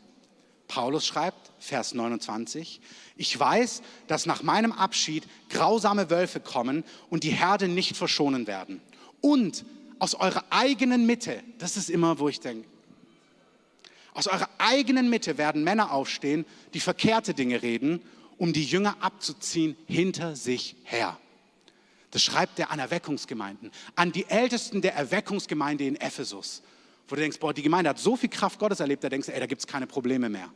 [0.68, 2.82] Paulus schreibt, Vers 29,
[3.16, 8.82] ich weiß, dass nach meinem Abschied grausame Wölfe kommen und die Herde nicht verschonen werden.
[9.22, 9.66] Und
[10.04, 12.68] aus eurer eigenen Mitte, das ist immer, wo ich denke,
[14.14, 18.02] aus eurer eigenen Mitte werden Männer aufstehen, die verkehrte Dinge reden,
[18.38, 21.18] um die Jünger abzuziehen hinter sich her.
[22.12, 26.64] Das schreibt er an Erweckungsgemeinden, an die Ältesten der Erweckungsgemeinde in Ephesus,
[27.08, 29.34] wo du denkst, boah, die Gemeinde hat so viel Kraft Gottes erlebt, da denkst du,
[29.34, 30.52] ey, da gibt es keine Probleme mehr.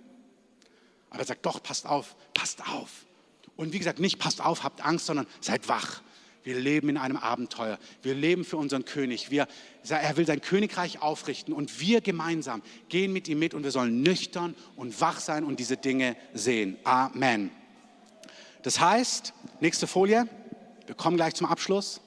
[1.10, 3.06] Aber er sagt, doch, passt auf, passt auf.
[3.56, 6.02] Und wie gesagt, nicht passt auf, habt Angst, sondern seid wach.
[6.48, 7.78] Wir leben in einem Abenteuer.
[8.02, 9.30] Wir leben für unseren König.
[9.30, 9.50] Wir,
[9.90, 14.02] er will sein Königreich aufrichten und wir gemeinsam gehen mit ihm mit und wir sollen
[14.02, 16.78] nüchtern und wach sein und diese Dinge sehen.
[16.86, 17.52] Amen.
[18.64, 20.30] Das heißt, nächste Folie,
[20.86, 22.00] wir kommen gleich zum Abschluss.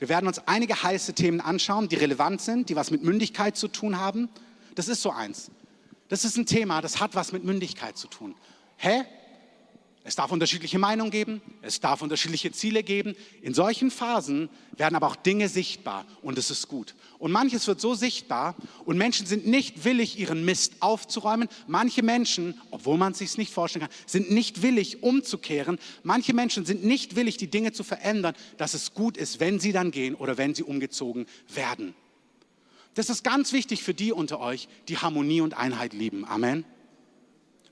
[0.00, 3.68] Wir werden uns einige heiße Themen anschauen, die relevant sind, die was mit Mündigkeit zu
[3.68, 4.30] tun haben.
[4.74, 5.52] Das ist so eins.
[6.08, 8.34] Das ist ein Thema, das hat was mit Mündigkeit zu tun.
[8.78, 9.04] Hä?
[10.02, 13.14] Es darf unterschiedliche Meinungen geben, es darf unterschiedliche Ziele geben.
[13.42, 16.94] In solchen Phasen werden aber auch Dinge sichtbar und es ist gut.
[17.18, 18.54] Und manches wird so sichtbar
[18.86, 21.48] und Menschen sind nicht willig, ihren Mist aufzuräumen.
[21.66, 25.78] Manche Menschen, obwohl man es sich nicht vorstellen kann, sind nicht willig, umzukehren.
[26.02, 29.72] Manche Menschen sind nicht willig, die Dinge zu verändern, dass es gut ist, wenn sie
[29.72, 31.94] dann gehen oder wenn sie umgezogen werden.
[32.94, 36.24] Das ist ganz wichtig für die unter euch, die Harmonie und Einheit lieben.
[36.24, 36.64] Amen.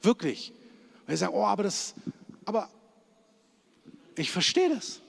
[0.03, 0.53] Wirklich.
[1.07, 1.95] Weil ihr sagt, oh, aber das,
[2.49, 2.71] aber
[4.17, 5.01] ich verstehe das.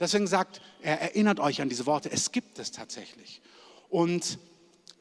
[0.00, 3.40] Deswegen sagt er, erinnert euch an diese Worte, es gibt es tatsächlich.
[3.88, 4.38] Und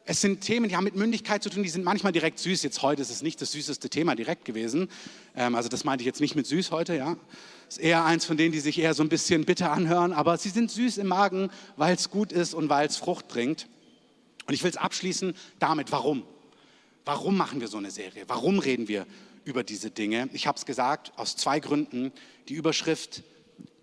[0.05, 2.61] es sind Themen, die haben mit Mündigkeit zu tun, die sind manchmal direkt süß.
[2.61, 4.89] Jetzt heute ist es nicht das süßeste Thema direkt gewesen.
[5.35, 7.17] Ähm, also das meinte ich jetzt nicht mit süß heute, ja.
[7.67, 10.49] Ist eher eins von denen, die sich eher so ein bisschen bitter anhören, aber sie
[10.49, 13.67] sind süß im Magen, weil es gut ist und weil es Frucht bringt.
[14.45, 16.23] Und ich will es abschließen damit, warum?
[17.05, 18.25] Warum machen wir so eine Serie?
[18.27, 19.07] Warum reden wir
[19.49, 20.29] über diese Dinge.
[20.31, 22.13] Ich habe es gesagt, aus zwei Gründen.
[22.47, 23.23] Die Überschrift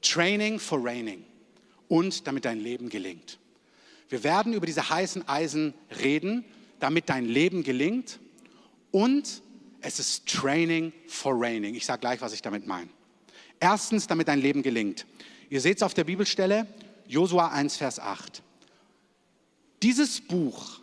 [0.00, 1.24] Training for Raining
[1.88, 3.38] und damit dein Leben gelingt.
[4.08, 6.44] Wir werden über diese heißen Eisen reden,
[6.78, 8.20] damit dein Leben gelingt
[8.92, 9.42] und
[9.80, 11.74] es ist Training for Raining.
[11.74, 12.88] Ich sage gleich, was ich damit meine.
[13.58, 15.06] Erstens, damit dein Leben gelingt.
[15.50, 16.66] Ihr seht es auf der Bibelstelle,
[17.06, 18.42] Josua 1, Vers 8.
[19.82, 20.80] Dieses Buch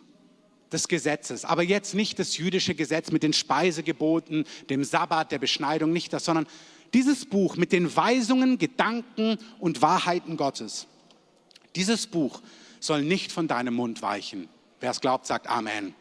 [0.74, 5.92] des Gesetzes, aber jetzt nicht das jüdische Gesetz mit den Speisegeboten, dem Sabbat, der Beschneidung,
[5.92, 6.46] nicht das, sondern
[6.92, 10.86] dieses Buch mit den Weisungen, Gedanken und Wahrheiten Gottes.
[11.74, 12.40] Dieses Buch
[12.80, 14.48] soll nicht von deinem Mund weichen.
[14.80, 15.94] Wer es glaubt, sagt Amen.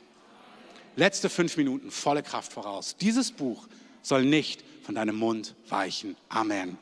[0.96, 2.96] Letzte fünf Minuten, volle Kraft voraus.
[2.98, 3.68] Dieses Buch
[4.02, 6.16] soll nicht von deinem Mund weichen.
[6.30, 6.78] Amen.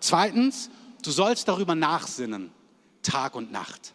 [0.00, 0.70] Zweitens,
[1.02, 2.50] du sollst darüber nachsinnen,
[3.02, 3.92] Tag und Nacht.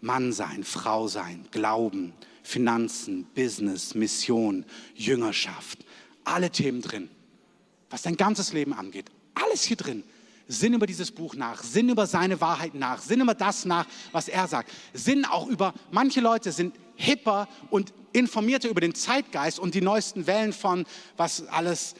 [0.00, 5.84] Mann sein, Frau sein, Glauben, Finanzen, Business, Mission, Jüngerschaft,
[6.24, 7.10] alle Themen drin.
[7.90, 10.04] Was dein ganzes Leben angeht, alles hier drin.
[10.50, 14.28] Sinn über dieses Buch nach, Sinn über seine Wahrheit nach, Sinn über das nach, was
[14.28, 14.70] er sagt.
[14.94, 20.26] Sinn auch über, manche Leute sind hipper und informierter über den Zeitgeist und die neuesten
[20.26, 20.86] Wellen von,
[21.18, 21.94] was alles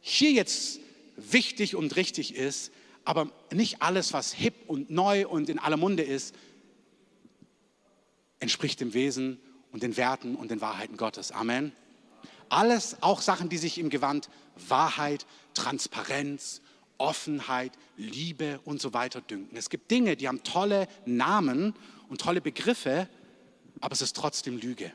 [0.00, 0.78] hier jetzt
[1.16, 2.70] wichtig und richtig ist,
[3.04, 6.34] aber nicht alles, was hip und neu und in aller Munde ist,
[8.40, 9.38] entspricht dem Wesen
[9.72, 11.32] und den Werten und den Wahrheiten Gottes.
[11.32, 11.72] Amen.
[12.48, 14.30] Alles auch Sachen, die sich im Gewand
[14.68, 16.62] Wahrheit, Transparenz,
[16.96, 19.56] Offenheit, Liebe und so weiter dünken.
[19.56, 21.74] Es gibt Dinge, die haben tolle Namen
[22.08, 23.08] und tolle Begriffe,
[23.80, 24.92] aber es ist trotzdem Lüge.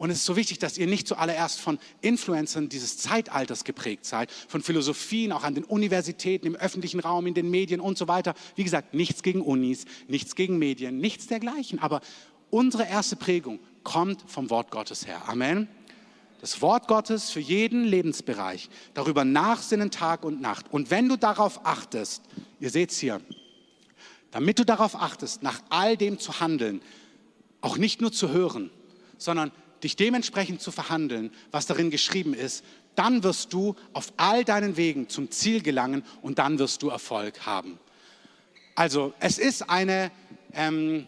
[0.00, 4.30] Und es ist so wichtig, dass ihr nicht zuallererst von Influencern dieses Zeitalters geprägt seid,
[4.30, 8.34] von Philosophien, auch an den Universitäten, im öffentlichen Raum, in den Medien und so weiter.
[8.56, 11.80] Wie gesagt, nichts gegen Unis, nichts gegen Medien, nichts dergleichen.
[11.80, 12.00] Aber
[12.50, 15.28] unsere erste Prägung kommt vom Wort Gottes her.
[15.28, 15.68] Amen.
[16.40, 18.70] Das Wort Gottes für jeden Lebensbereich.
[18.94, 20.66] Darüber nachsinnen Tag und Nacht.
[20.70, 22.22] Und wenn du darauf achtest,
[22.60, 23.20] ihr seht es hier,
[24.30, 26.80] damit du darauf achtest, nach all dem zu handeln,
[27.60, 28.70] auch nicht nur zu hören,
[29.18, 34.76] sondern dich dementsprechend zu verhandeln, was darin geschrieben ist, dann wirst du auf all deinen
[34.76, 37.78] Wegen zum Ziel gelangen und dann wirst du Erfolg haben.
[38.74, 40.10] Also es ist eine
[40.54, 41.06] ähm,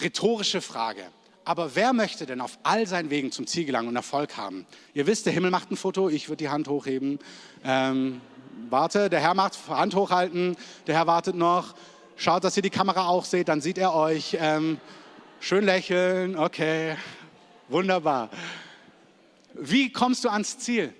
[0.00, 1.02] rhetorische Frage.
[1.44, 4.66] Aber wer möchte denn auf all seinen Wegen zum Ziel gelangen und Erfolg haben?
[4.94, 7.20] Ihr wisst, der Himmel macht ein Foto, ich würde die Hand hochheben.
[7.64, 8.20] Ähm,
[8.68, 11.74] warte, der Herr macht Hand hochhalten, der Herr wartet noch.
[12.16, 14.36] Schaut, dass ihr die Kamera auch seht, dann sieht er euch.
[14.40, 14.78] Ähm,
[15.38, 16.96] schön lächeln, okay,
[17.68, 18.30] wunderbar.
[19.54, 20.92] Wie kommst du ans Ziel?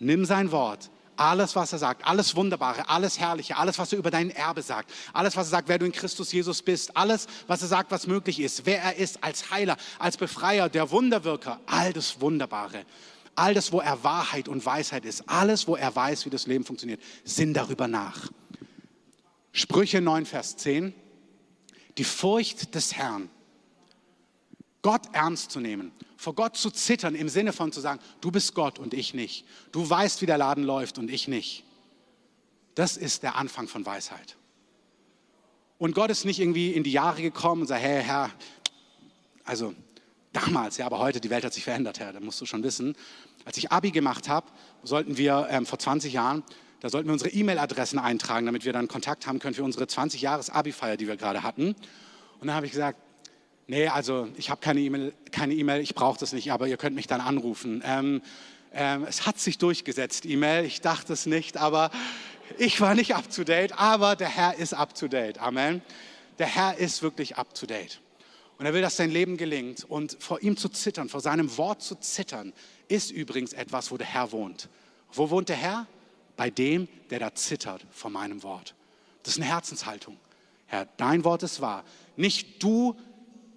[0.00, 4.10] Nimm sein Wort alles, was er sagt, alles Wunderbare, alles Herrliche, alles, was er über
[4.10, 7.62] dein Erbe sagt, alles, was er sagt, wer du in Christus Jesus bist, alles, was
[7.62, 11.92] er sagt, was möglich ist, wer er ist als Heiler, als Befreier, der Wunderwirker, all
[11.92, 12.84] das Wunderbare,
[13.34, 16.64] all das, wo er Wahrheit und Weisheit ist, alles, wo er weiß, wie das Leben
[16.64, 18.30] funktioniert, sinn darüber nach.
[19.52, 20.94] Sprüche 9, Vers 10.
[21.96, 23.28] die Furcht des Herrn.
[24.82, 28.54] Gott ernst zu nehmen, vor Gott zu zittern im Sinne von zu sagen, du bist
[28.54, 29.44] Gott und ich nicht.
[29.72, 31.64] Du weißt, wie der Laden läuft und ich nicht.
[32.74, 34.36] Das ist der Anfang von Weisheit.
[35.78, 38.30] Und Gott ist nicht irgendwie in die Jahre gekommen und sagt, hey Herr,
[39.44, 39.74] also
[40.32, 42.96] damals, ja, aber heute, die Welt hat sich verändert, Herr, da musst du schon wissen.
[43.44, 44.46] Als ich Abi gemacht habe,
[44.82, 46.44] sollten wir ähm, vor 20 Jahren,
[46.80, 50.96] da sollten wir unsere E-Mail-Adressen eintragen, damit wir dann Kontakt haben können für unsere 20-Jahres-Abi-Feier,
[50.96, 51.68] die wir gerade hatten.
[52.40, 53.00] Und dann habe ich gesagt,
[53.68, 56.96] nee, also ich habe keine E-Mail, keine E-Mail, ich brauche das nicht, aber ihr könnt
[56.96, 57.82] mich dann anrufen.
[57.84, 58.22] Ähm,
[58.72, 61.90] ähm, es hat sich durchgesetzt, E-Mail, ich dachte es nicht, aber
[62.58, 65.38] ich war nicht up to date, aber der Herr ist up to date.
[65.38, 65.82] Amen.
[66.38, 68.00] Der Herr ist wirklich up to date.
[68.58, 69.84] Und er will, dass dein Leben gelingt.
[69.84, 72.52] Und vor ihm zu zittern, vor seinem Wort zu zittern,
[72.88, 74.68] ist übrigens etwas, wo der Herr wohnt.
[75.12, 75.86] Wo wohnt der Herr?
[76.36, 78.74] Bei dem, der da zittert vor meinem Wort.
[79.22, 80.16] Das ist eine Herzenshaltung.
[80.66, 81.84] Herr, dein Wort ist wahr.
[82.16, 82.96] Nicht du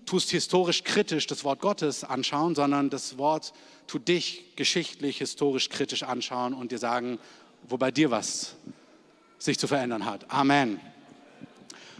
[0.05, 3.53] tust historisch kritisch das Wort Gottes anschauen, sondern das Wort
[3.87, 7.19] tut dich geschichtlich, historisch kritisch anschauen und dir sagen,
[7.67, 8.55] wo bei dir was
[9.37, 10.29] sich zu verändern hat.
[10.29, 10.79] Amen.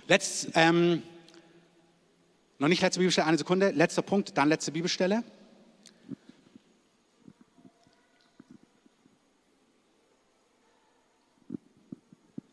[0.07, 1.03] Letzt, ähm,
[2.59, 3.71] noch nicht letzte Bibelstelle, eine Sekunde.
[3.71, 5.23] Letzter Punkt, dann letzte Bibelstelle.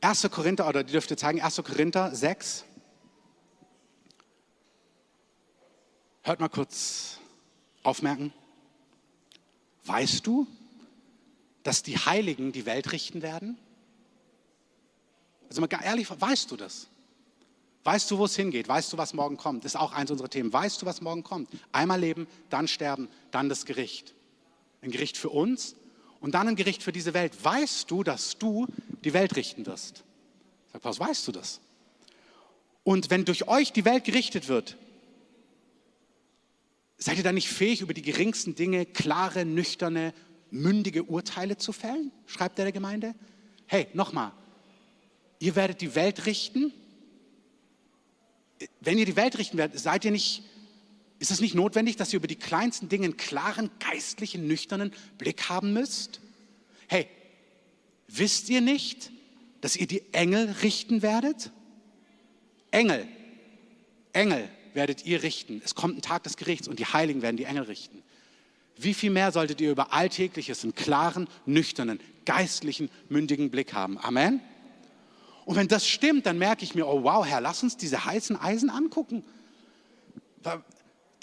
[0.00, 1.56] Erste Korinther, oder die dürft ihr zeigen, 1.
[1.64, 2.64] Korinther 6.
[6.28, 7.16] Hört mal kurz
[7.82, 8.34] aufmerken.
[9.86, 10.46] Weißt du,
[11.62, 13.56] dass die Heiligen die Welt richten werden?
[15.48, 16.88] Also mal ehrlich, weißt du das?
[17.82, 18.68] Weißt du, wo es hingeht?
[18.68, 19.64] Weißt du, was morgen kommt?
[19.64, 20.52] Das ist auch eins unserer Themen.
[20.52, 21.48] Weißt du, was morgen kommt?
[21.72, 24.12] Einmal leben, dann sterben, dann das Gericht.
[24.82, 25.76] Ein Gericht für uns
[26.20, 27.42] und dann ein Gericht für diese Welt.
[27.42, 28.66] Weißt du, dass du
[29.02, 30.04] die Welt richten wirst?
[30.74, 31.62] Sag Paulus, weißt du das?
[32.84, 34.76] Und wenn durch euch die Welt gerichtet wird,
[36.98, 40.12] seid ihr dann nicht fähig, über die geringsten Dinge klare, nüchterne,
[40.50, 42.10] mündige Urteile zu fällen?
[42.26, 43.14] Schreibt er der Gemeinde.
[43.66, 44.32] Hey, nochmal,
[45.38, 46.72] ihr werdet die Welt richten.
[48.80, 50.42] Wenn ihr die Welt richten werdet, seid ihr nicht,
[51.20, 55.48] ist es nicht notwendig, dass ihr über die kleinsten Dinge einen klaren, geistlichen, nüchternen Blick
[55.48, 56.20] haben müsst?
[56.88, 57.06] Hey,
[58.08, 59.12] wisst ihr nicht,
[59.60, 61.52] dass ihr die Engel richten werdet?
[62.72, 63.06] Engel,
[64.12, 65.60] Engel werdet ihr richten.
[65.64, 68.00] Es kommt ein Tag des Gerichts und die Heiligen werden die Engel richten.
[68.76, 73.98] Wie viel mehr solltet ihr über Alltägliches einen klaren, nüchternen, geistlichen, mündigen Blick haben?
[73.98, 74.40] Amen.
[75.44, 78.36] Und wenn das stimmt, dann merke ich mir, oh wow, Herr, lass uns diese heißen
[78.36, 79.24] Eisen angucken.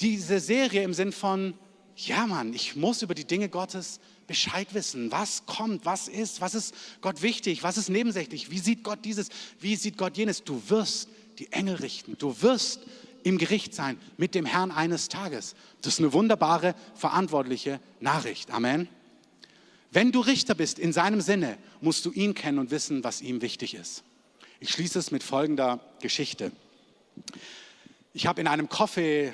[0.01, 1.53] Diese Serie im Sinn von,
[1.95, 5.14] ja Mann, ich muss über die Dinge Gottes Bescheid wissen.
[5.14, 9.30] Was kommt, was ist, was ist Gott wichtig, was ist nebensächlich, wie sieht Gott dieses,
[9.62, 10.43] wie sieht Gott jenes.
[10.43, 11.08] Du wirst
[11.39, 12.82] die Engel richten, du wirst
[13.26, 15.56] im Gericht sein mit dem Herrn eines Tages.
[15.82, 18.52] Das ist eine wunderbare, verantwortliche Nachricht.
[18.52, 18.88] Amen.
[19.92, 23.42] Wenn du Richter bist in seinem Sinne, musst du ihn kennen und wissen, was ihm
[23.42, 24.04] wichtig ist.
[24.60, 26.52] Ich schließe es mit folgender Geschichte.
[28.14, 29.34] Ich habe in einem Coffee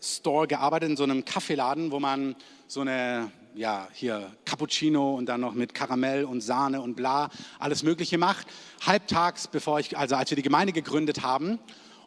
[0.00, 2.36] Store gearbeitet, in so einem Kaffeeladen, wo man
[2.68, 7.28] so eine, ja, hier Cappuccino und dann noch mit Karamell und Sahne und bla,
[7.58, 8.46] alles Mögliche macht.
[8.86, 11.58] Halbtags, bevor ich, also als wir die Gemeinde gegründet haben.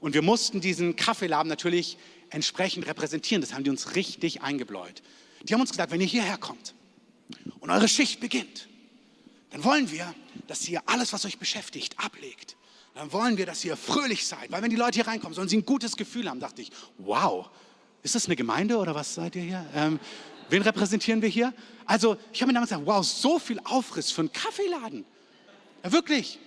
[0.05, 1.97] Und wir mussten diesen Kaffeeladen natürlich
[2.29, 3.41] entsprechend repräsentieren.
[3.41, 5.01] Das haben die uns richtig eingebläut.
[5.41, 6.75] Die haben uns gesagt, wenn ihr hierher kommt
[7.59, 8.67] und eure Schicht beginnt,
[9.49, 10.13] dann wollen wir,
[10.45, 12.55] dass ihr alles, was euch beschäftigt, ablegt.
[12.93, 15.57] Dann wollen wir, dass ihr fröhlich seid, weil wenn die Leute hier reinkommen, sollen sie
[15.57, 16.39] ein gutes Gefühl haben.
[16.39, 17.49] Dachte ich, wow,
[18.03, 19.65] ist das eine Gemeinde oder was seid ihr hier?
[19.73, 19.99] Ähm,
[20.51, 21.51] wen repräsentieren wir hier?
[21.87, 25.03] Also ich habe mir damals gesagt, wow, so viel Aufriss für einen Kaffeeladen.
[25.83, 26.37] Ja, wirklich.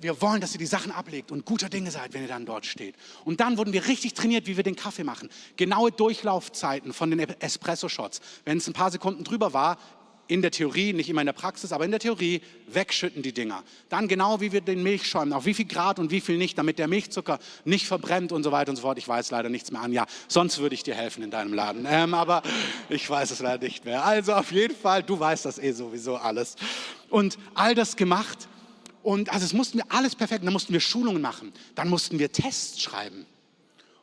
[0.00, 2.66] Wir wollen, dass ihr die Sachen ablegt und guter Dinge seid, wenn ihr dann dort
[2.66, 2.94] steht.
[3.24, 5.28] Und dann wurden wir richtig trainiert, wie wir den Kaffee machen.
[5.56, 8.20] Genaue Durchlaufzeiten von den Espresso-Shots.
[8.44, 9.78] Wenn es ein paar Sekunden drüber war,
[10.26, 13.62] in der Theorie, nicht immer in der Praxis, aber in der Theorie wegschütten die Dinger.
[13.88, 16.56] Dann genau, wie wir den Milch schäumen, auf wie viel Grad und wie viel nicht,
[16.56, 18.96] damit der Milchzucker nicht verbrennt und so weiter und so fort.
[18.98, 19.92] Ich weiß leider nichts mehr an.
[19.92, 21.86] Ja, sonst würde ich dir helfen in deinem Laden.
[21.88, 22.42] Ähm, aber
[22.88, 24.04] ich weiß es leider nicht mehr.
[24.04, 26.56] Also auf jeden Fall, du weißt das eh sowieso alles.
[27.10, 28.48] Und all das gemacht.
[29.04, 30.44] Und also es mussten wir alles perfekt.
[30.44, 31.52] Dann mussten wir Schulungen machen.
[31.74, 33.26] Dann mussten wir Tests schreiben.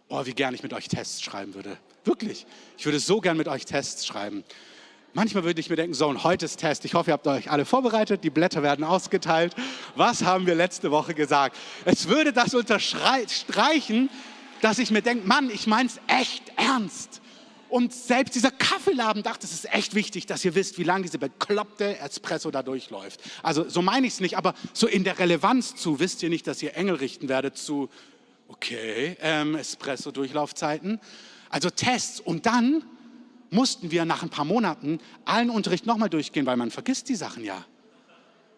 [0.07, 1.77] Oh, wie gern ich mit euch Tests schreiben würde.
[2.05, 2.45] Wirklich.
[2.77, 4.43] Ich würde so gern mit euch Tests schreiben.
[5.13, 6.85] Manchmal würde ich mir denken, so, und heute ist Test.
[6.85, 8.23] Ich hoffe, ihr habt euch alle vorbereitet.
[8.23, 9.55] Die Blätter werden ausgeteilt.
[9.95, 11.57] Was haben wir letzte Woche gesagt?
[11.83, 14.09] Es würde das unterstreichen,
[14.61, 17.20] dass ich mir denke, Mann, ich meine es echt ernst.
[17.71, 21.17] Und selbst dieser Kaffeeladen dachte, es ist echt wichtig, dass ihr wisst, wie lange diese
[21.17, 23.21] bekloppte Espresso da durchläuft.
[23.43, 26.45] Also so meine ich es nicht, aber so in der Relevanz zu, wisst ihr nicht,
[26.47, 27.89] dass ihr Engel richten werdet zu
[28.49, 30.99] Okay, ähm, Espresso-Durchlaufzeiten.
[31.49, 32.19] Also Tests.
[32.19, 32.83] Und dann
[33.49, 37.45] mussten wir nach ein paar Monaten allen Unterricht nochmal durchgehen, weil man vergisst die Sachen
[37.45, 37.65] ja.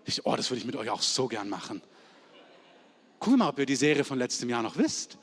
[0.06, 1.84] Ich, oh, das würde ich mit euch auch so gern machen.
[3.20, 5.20] Guck mal, ob ihr die Serie von letztem Jahr noch wisst.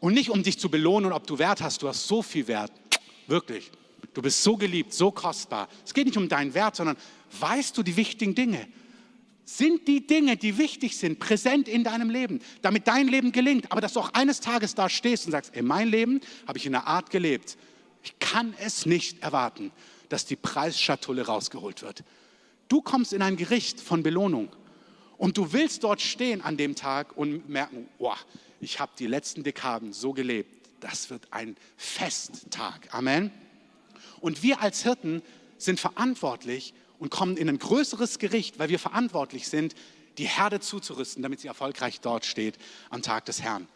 [0.00, 1.82] Und nicht um dich zu belohnen und ob du Wert hast.
[1.82, 2.70] Du hast so viel Wert.
[3.28, 3.70] Wirklich.
[4.14, 5.68] Du bist so geliebt, so kostbar.
[5.84, 6.96] Es geht nicht um deinen Wert, sondern
[7.38, 8.66] weißt du die wichtigen Dinge?
[9.44, 13.80] Sind die Dinge, die wichtig sind, präsent in deinem Leben, damit dein Leben gelingt, aber
[13.80, 16.74] dass du auch eines Tages da stehst und sagst, in mein Leben habe ich in
[16.74, 17.56] einer Art gelebt.
[18.02, 19.72] Ich kann es nicht erwarten,
[20.08, 22.04] dass die Preisschatulle rausgeholt wird.
[22.68, 24.48] Du kommst in ein Gericht von Belohnung
[25.16, 28.14] und du willst dort stehen an dem Tag und merken, oh,
[28.60, 30.57] ich habe die letzten Dekaden so gelebt.
[30.80, 32.92] Das wird ein Festtag.
[32.92, 33.30] Amen.
[34.20, 35.22] Und wir als Hirten
[35.58, 39.74] sind verantwortlich und kommen in ein größeres Gericht, weil wir verantwortlich sind,
[40.18, 42.58] die Herde zuzurüsten, damit sie erfolgreich dort steht
[42.90, 43.68] am Tag des Herrn.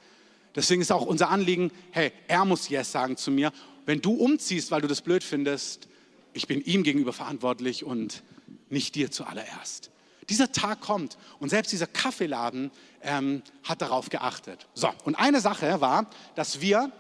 [0.54, 3.52] Deswegen ist auch unser Anliegen, hey, er muss Yes sagen zu mir.
[3.86, 5.88] Wenn du umziehst, weil du das blöd findest,
[6.34, 8.22] ich bin ihm gegenüber verantwortlich und
[8.68, 9.90] nicht dir zuallererst.
[10.28, 12.70] Dieser Tag kommt und selbst dieser Kaffeeladen
[13.02, 14.66] ähm, hat darauf geachtet.
[14.74, 16.90] So, und eine Sache war, dass wir,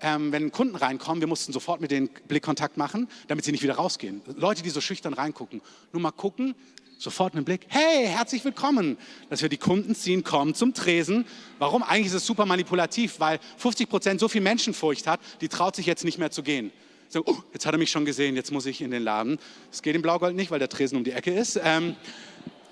[0.00, 3.74] ähm, wenn Kunden reinkommen, wir mussten sofort mit denen Blickkontakt machen, damit sie nicht wieder
[3.74, 4.22] rausgehen.
[4.36, 5.60] Leute, die so schüchtern reingucken,
[5.92, 6.54] nur mal gucken,
[6.98, 8.98] sofort einen Blick, hey, herzlich willkommen,
[9.30, 11.24] dass wir die Kunden ziehen, kommen zum Tresen.
[11.58, 11.82] Warum?
[11.82, 15.86] Eigentlich ist es super manipulativ, weil 50 Prozent so viel Menschenfurcht hat, die traut sich
[15.86, 16.72] jetzt nicht mehr zu gehen.
[17.10, 19.38] So, oh, jetzt hat er mich schon gesehen, jetzt muss ich in den Laden.
[19.72, 21.58] Es geht im Blaugold nicht, weil der Tresen um die Ecke ist.
[21.62, 21.96] Ähm,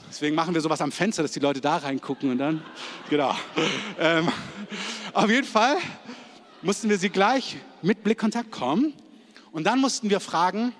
[0.09, 2.63] Deswegen machen wir sowas am Fenster, dass die Leute da reingucken und dann,
[3.11, 3.35] genau.
[3.99, 4.29] Ähm,
[5.13, 5.77] auf jeden Fall
[6.63, 8.95] mussten wir sie gleich mit Blickkontakt kommen
[9.53, 10.73] und dann mussten wir fragen,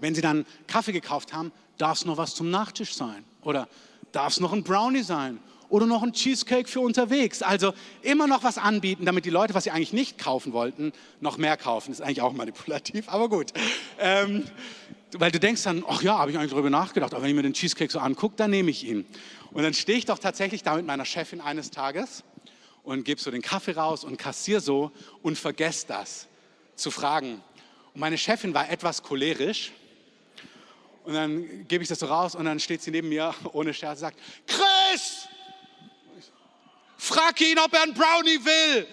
[0.00, 3.24] wenn sie dann Kaffee gekauft haben, darf es noch was zum Nachtisch sein?
[3.42, 3.68] Oder
[4.12, 5.38] darf es noch ein Brownie sein?
[5.68, 7.42] Oder noch ein Cheesecake für unterwegs?
[7.42, 7.72] Also
[8.02, 11.56] immer noch was anbieten, damit die Leute, was sie eigentlich nicht kaufen wollten, noch mehr
[11.56, 11.90] kaufen.
[11.90, 13.52] Das ist eigentlich auch manipulativ, aber gut.
[13.98, 14.44] Ähm,
[15.18, 17.42] weil du denkst dann, ach ja, habe ich eigentlich darüber nachgedacht, aber wenn ich mir
[17.42, 19.06] den Cheesecake so angucke, dann nehme ich ihn.
[19.52, 22.24] Und dann stehe ich doch tatsächlich da mit meiner Chefin eines Tages
[22.82, 24.90] und gebe so den Kaffee raus und kassiere so
[25.22, 26.28] und vergesse das
[26.74, 27.42] zu fragen.
[27.94, 29.72] Und meine Chefin war etwas cholerisch
[31.04, 33.98] und dann gebe ich das so raus und dann steht sie neben mir ohne Scherz
[33.98, 35.28] und sagt, Chris,
[36.96, 38.86] frag ihn, ob er einen Brownie will.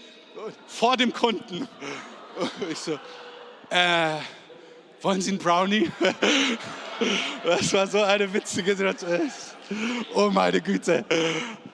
[0.68, 1.68] Vor dem Kunden.
[2.38, 3.00] Und ich so,
[3.70, 4.18] äh,
[5.02, 5.90] wollen Sie einen Brownie?
[7.46, 9.32] Das war so eine witzige Situation.
[10.14, 11.06] Oh meine Güte.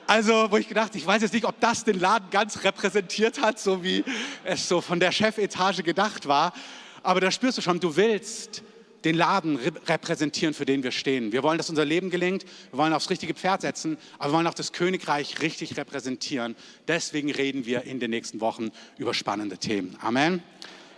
[0.06, 3.60] Also, wo ich gedacht, ich weiß jetzt nicht, ob das den Laden ganz repräsentiert hat,
[3.60, 4.04] so wie
[4.44, 6.54] es so von der Chefetage gedacht war.
[7.02, 8.62] Aber da spürst du schon, du willst
[9.04, 9.58] den Laden
[9.88, 11.32] repräsentieren, für den wir stehen.
[11.32, 12.44] Wir wollen, dass unser Leben gelingt.
[12.72, 16.56] Wir wollen aufs richtige Pferd setzen, aber wir wollen auch das Königreich richtig repräsentieren.
[16.88, 19.98] Deswegen reden wir in den nächsten Wochen über spannende Themen.
[20.02, 20.44] Amen.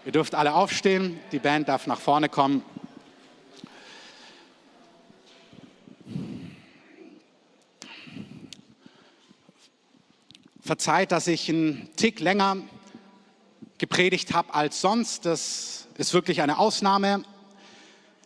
[0.07, 2.63] Ihr dürft alle aufstehen, die Band darf nach vorne kommen.
[10.61, 12.55] Verzeiht, dass ich einen Tick länger
[13.79, 15.25] gepredigt habe als sonst.
[15.25, 17.25] Das ist wirklich eine Ausnahme.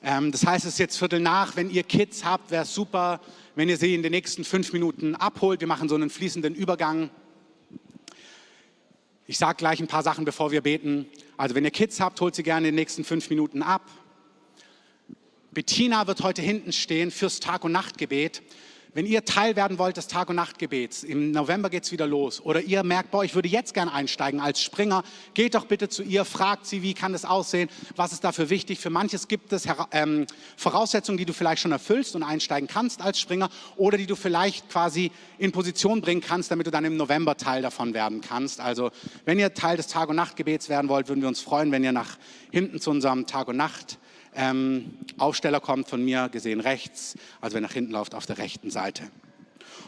[0.03, 1.55] Ähm, das heißt, es ist jetzt Viertel nach.
[1.55, 3.21] Wenn ihr Kids habt, wäre es super,
[3.55, 5.61] wenn ihr sie in den nächsten fünf Minuten abholt.
[5.61, 7.09] Wir machen so einen fließenden Übergang.
[9.25, 11.07] Ich sage gleich ein paar Sachen, bevor wir beten.
[11.41, 13.89] Also wenn ihr Kids habt, holt sie gerne in den nächsten fünf Minuten ab.
[15.49, 18.43] Bettina wird heute hinten stehen fürs Tag- und Nachtgebet.
[18.93, 22.41] Wenn ihr Teil werden wollt des Tag- und Nachtgebets, im November geht es wieder los,
[22.41, 26.03] oder ihr merkt, boah, ich würde jetzt gern einsteigen als Springer, geht doch bitte zu
[26.03, 28.79] ihr, fragt sie, wie kann das aussehen, was ist dafür wichtig.
[28.79, 30.27] Für manches gibt es ähm,
[30.57, 34.67] Voraussetzungen, die du vielleicht schon erfüllst und einsteigen kannst als Springer, oder die du vielleicht
[34.69, 38.59] quasi in Position bringen kannst, damit du dann im November Teil davon werden kannst.
[38.59, 38.91] Also
[39.23, 41.93] wenn ihr Teil des Tag- und Nachtgebets werden wollt, würden wir uns freuen, wenn ihr
[41.93, 42.17] nach
[42.51, 43.99] hinten zu unserem Tag- und Nacht
[44.35, 48.69] ähm, Aufsteller kommt von mir gesehen rechts, also wenn nach hinten läuft, auf der rechten
[48.69, 49.03] Seite.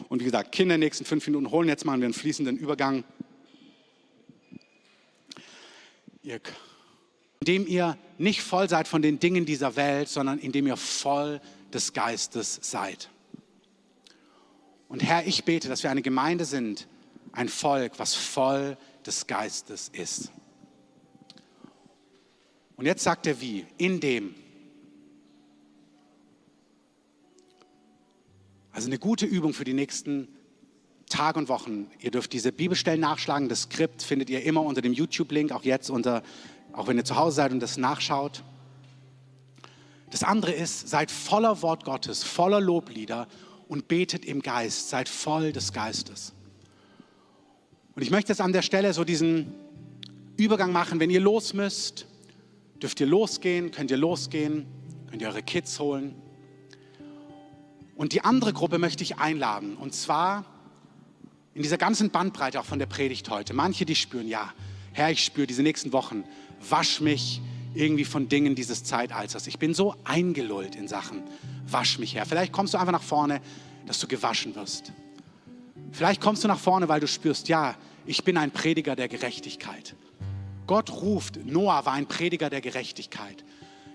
[0.08, 1.68] Und wie gesagt, Kinder, nächsten fünf Minuten holen.
[1.68, 3.04] Jetzt machen wir einen fließenden Übergang.
[7.40, 11.42] indem ihr nicht voll seid von den Dingen dieser Welt, sondern indem ihr voll
[11.74, 13.10] des Geistes seid.
[14.88, 16.88] Und Herr, ich bete, dass wir eine Gemeinde sind,
[17.32, 20.30] ein Volk, was voll des Geistes ist.
[22.76, 24.34] Und jetzt sagt er wie, in dem.
[28.72, 30.28] Also eine gute Übung für die nächsten
[31.08, 31.86] Tage und Wochen.
[32.00, 33.48] Ihr dürft diese Bibelstellen nachschlagen.
[33.48, 36.22] Das Skript findet ihr immer unter dem YouTube-Link, auch jetzt unter,
[36.72, 38.42] auch wenn ihr zu Hause seid und das nachschaut.
[40.10, 43.28] Das andere ist, seid voller Wort Gottes, voller Loblieder
[43.68, 44.88] und betet im Geist.
[44.88, 46.32] Seid voll des Geistes.
[47.94, 49.54] Und ich möchte jetzt an der Stelle so diesen
[50.36, 50.98] Übergang machen.
[50.98, 52.06] Wenn ihr los müsst,
[52.84, 54.66] dürft ihr losgehen, könnt ihr losgehen,
[55.08, 56.14] könnt ihr eure Kids holen.
[57.96, 59.78] Und die andere Gruppe möchte ich einladen.
[59.78, 60.44] Und zwar
[61.54, 63.54] in dieser ganzen Bandbreite auch von der Predigt heute.
[63.54, 64.52] Manche, die spüren, ja,
[64.92, 66.24] Herr, ich spüre diese nächsten Wochen,
[66.68, 67.40] wasch mich
[67.72, 69.46] irgendwie von Dingen dieses Zeitalters.
[69.46, 71.22] Ich bin so eingelullt in Sachen,
[71.66, 72.26] wasch mich, Herr.
[72.26, 73.40] Vielleicht kommst du einfach nach vorne,
[73.86, 74.92] dass du gewaschen wirst.
[75.90, 79.94] Vielleicht kommst du nach vorne, weil du spürst, ja, ich bin ein Prediger der Gerechtigkeit.
[80.66, 83.44] Gott ruft, Noah war ein Prediger der Gerechtigkeit.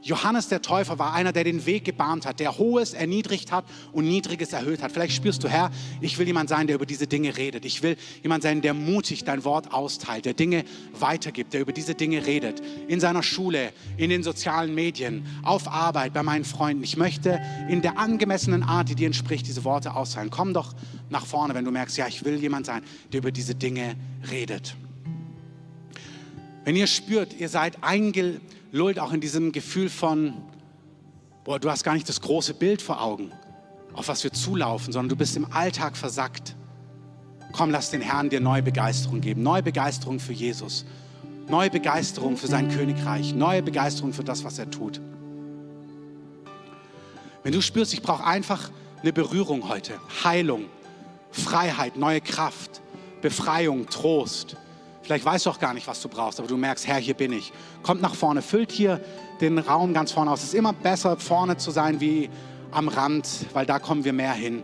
[0.02, 4.06] Johannes der Täufer war einer, der den Weg gebahnt hat, der Hohes erniedrigt hat und
[4.08, 4.92] Niedriges erhöht hat.
[4.92, 7.66] Vielleicht spürst du, Herr, ich will jemand sein, der über diese Dinge redet.
[7.66, 10.64] Ich will jemand sein, der mutig dein Wort austeilt, der Dinge
[10.98, 12.62] weitergibt, der über diese Dinge redet.
[12.88, 16.84] In seiner Schule, in den sozialen Medien, auf Arbeit, bei meinen Freunden.
[16.84, 20.30] Ich möchte in der angemessenen Art, die dir entspricht, diese Worte austeilen.
[20.30, 20.76] Komm doch
[21.10, 23.96] nach vorne, wenn du merkst, ja, ich will jemand sein, der über diese Dinge
[24.32, 24.78] redet.
[26.70, 30.36] Wenn ihr spürt, ihr seid eingelullt auch in diesem Gefühl von,
[31.44, 33.32] boah, du hast gar nicht das große Bild vor Augen,
[33.94, 36.56] auf was wir zulaufen, sondern du bist im Alltag versackt.
[37.54, 40.86] Komm, lass den Herrn dir neue Begeisterung geben, neue Begeisterung für Jesus,
[41.48, 45.02] neue Begeisterung für sein Königreich, neue Begeisterung für das, was er tut.
[47.42, 48.70] Wenn du spürst, ich brauche einfach
[49.02, 50.66] eine Berührung heute, Heilung,
[51.32, 52.84] Freiheit, neue Kraft,
[53.24, 54.56] Befreiung, Trost,
[55.10, 57.34] Vielleicht weißt du auch gar nicht, was du brauchst, aber du merkst, Herr, hier bin
[57.34, 57.52] ich.
[57.82, 59.02] Kommt nach vorne, füllt hier
[59.42, 60.44] den Raum ganz vorne aus.
[60.44, 62.30] Es ist immer besser, vorne zu sein wie
[62.70, 64.64] am Rand, weil da kommen wir mehr hin.